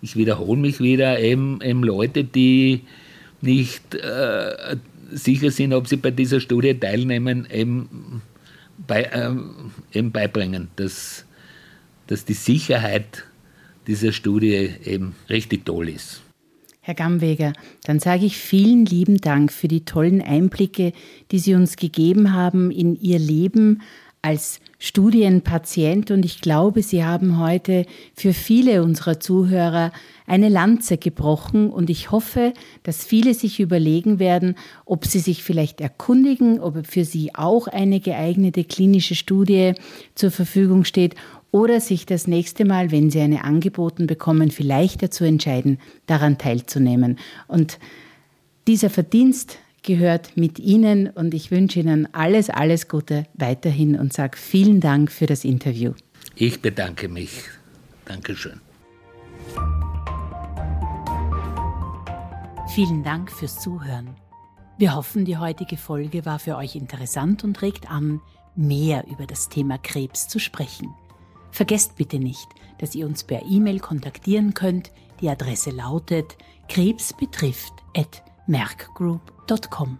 ich 0.00 0.16
wiederhole 0.16 0.60
mich 0.60 0.80
wieder, 0.80 1.20
eben, 1.20 1.60
eben 1.62 1.82
Leute, 1.82 2.24
die 2.24 2.82
nicht 3.40 3.94
äh, 3.94 4.76
sicher 5.10 5.50
sind, 5.50 5.72
ob 5.72 5.88
sie 5.88 5.96
bei 5.96 6.10
dieser 6.10 6.40
Studie 6.40 6.74
teilnehmen, 6.74 7.46
eben, 7.50 8.22
bei, 8.86 9.02
äh, 9.02 9.34
eben 9.92 10.10
beibringen, 10.10 10.68
dass, 10.76 11.24
dass 12.06 12.24
die 12.24 12.34
Sicherheit 12.34 13.24
dieser 13.86 14.12
Studie 14.12 14.70
eben 14.84 15.14
richtig 15.28 15.64
toll 15.64 15.88
ist. 15.88 16.22
Herr 16.84 16.94
Gamweger, 16.94 17.52
dann 17.84 18.00
sage 18.00 18.26
ich 18.26 18.36
vielen 18.36 18.86
lieben 18.86 19.18
Dank 19.18 19.52
für 19.52 19.68
die 19.68 19.84
tollen 19.84 20.20
Einblicke, 20.20 20.92
die 21.30 21.38
Sie 21.38 21.54
uns 21.54 21.76
gegeben 21.76 22.32
haben 22.32 22.72
in 22.72 23.00
Ihr 23.00 23.20
Leben 23.20 23.82
als 24.20 24.60
Studienpatient 24.78 26.10
und 26.10 26.24
ich 26.24 26.40
glaube, 26.40 26.82
Sie 26.82 27.04
haben 27.04 27.38
heute 27.38 27.86
für 28.14 28.32
viele 28.32 28.82
unserer 28.82 29.20
Zuhörer 29.20 29.92
eine 30.26 30.48
Lanze 30.48 30.96
gebrochen 30.96 31.70
und 31.70 31.90
ich 31.90 32.10
hoffe, 32.10 32.52
dass 32.82 33.04
viele 33.04 33.34
sich 33.34 33.60
überlegen 33.60 34.18
werden, 34.18 34.56
ob 34.84 35.06
sie 35.06 35.18
sich 35.18 35.42
vielleicht 35.42 35.80
erkundigen, 35.80 36.58
ob 36.58 36.86
für 36.86 37.04
sie 37.04 37.34
auch 37.34 37.66
eine 37.66 38.00
geeignete 38.00 38.64
klinische 38.64 39.14
Studie 39.14 39.74
zur 40.14 40.30
Verfügung 40.30 40.84
steht 40.84 41.16
oder 41.52 41.80
sich 41.80 42.06
das 42.06 42.26
nächste 42.26 42.64
Mal, 42.64 42.90
wenn 42.90 43.10
sie 43.10 43.20
eine 43.20 43.44
angeboten 43.44 44.08
bekommen, 44.08 44.50
vielleicht 44.50 45.02
dazu 45.02 45.22
entscheiden, 45.22 45.78
daran 46.06 46.38
teilzunehmen. 46.38 47.18
Und 47.46 47.78
dieser 48.66 48.90
Verdienst 48.90 49.58
gehört 49.82 50.36
mit 50.36 50.58
Ihnen 50.58 51.08
und 51.08 51.34
ich 51.34 51.50
wünsche 51.50 51.80
Ihnen 51.80 52.12
alles, 52.12 52.50
alles 52.50 52.88
Gute 52.88 53.26
weiterhin 53.34 53.98
und 53.98 54.12
sage 54.12 54.38
vielen 54.38 54.80
Dank 54.80 55.12
für 55.12 55.26
das 55.26 55.44
Interview. 55.44 55.92
Ich 56.34 56.62
bedanke 56.62 57.08
mich. 57.08 57.44
Dankeschön. 58.06 58.60
Vielen 62.74 63.02
Dank 63.04 63.30
fürs 63.30 63.60
Zuhören. 63.60 64.16
Wir 64.78 64.94
hoffen, 64.94 65.26
die 65.26 65.36
heutige 65.36 65.76
Folge 65.76 66.24
war 66.24 66.38
für 66.38 66.56
euch 66.56 66.74
interessant 66.74 67.44
und 67.44 67.60
regt 67.60 67.90
an, 67.90 68.22
mehr 68.56 69.04
über 69.08 69.26
das 69.26 69.50
Thema 69.50 69.76
Krebs 69.76 70.28
zu 70.28 70.38
sprechen. 70.38 70.94
Vergesst 71.52 71.96
bitte 71.96 72.18
nicht, 72.18 72.48
dass 72.78 72.96
ihr 72.96 73.06
uns 73.06 73.22
per 73.22 73.42
E-Mail 73.44 73.78
kontaktieren 73.78 74.54
könnt. 74.54 74.90
Die 75.20 75.28
Adresse 75.28 75.70
lautet 75.70 76.36
krebsbetrifft@ 76.68 77.72
merkgroup.com. 78.46 79.98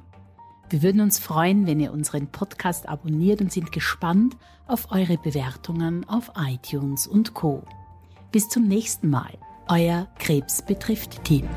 Wir 0.70 0.82
würden 0.82 1.00
uns 1.02 1.18
freuen, 1.18 1.66
wenn 1.66 1.80
ihr 1.80 1.92
unseren 1.92 2.28
Podcast 2.28 2.88
abonniert 2.88 3.40
und 3.40 3.52
sind 3.52 3.72
gespannt 3.72 4.36
auf 4.66 4.90
eure 4.90 5.18
Bewertungen 5.18 6.08
auf 6.08 6.32
iTunes 6.36 7.06
und 7.06 7.34
Co. 7.34 7.62
Bis 8.30 8.48
zum 8.48 8.66
nächsten 8.66 9.10
Mal. 9.10 9.38
Euer 9.68 10.08
Krebs 10.18 10.64
betrifft 10.64 11.22
Team. 11.24 11.48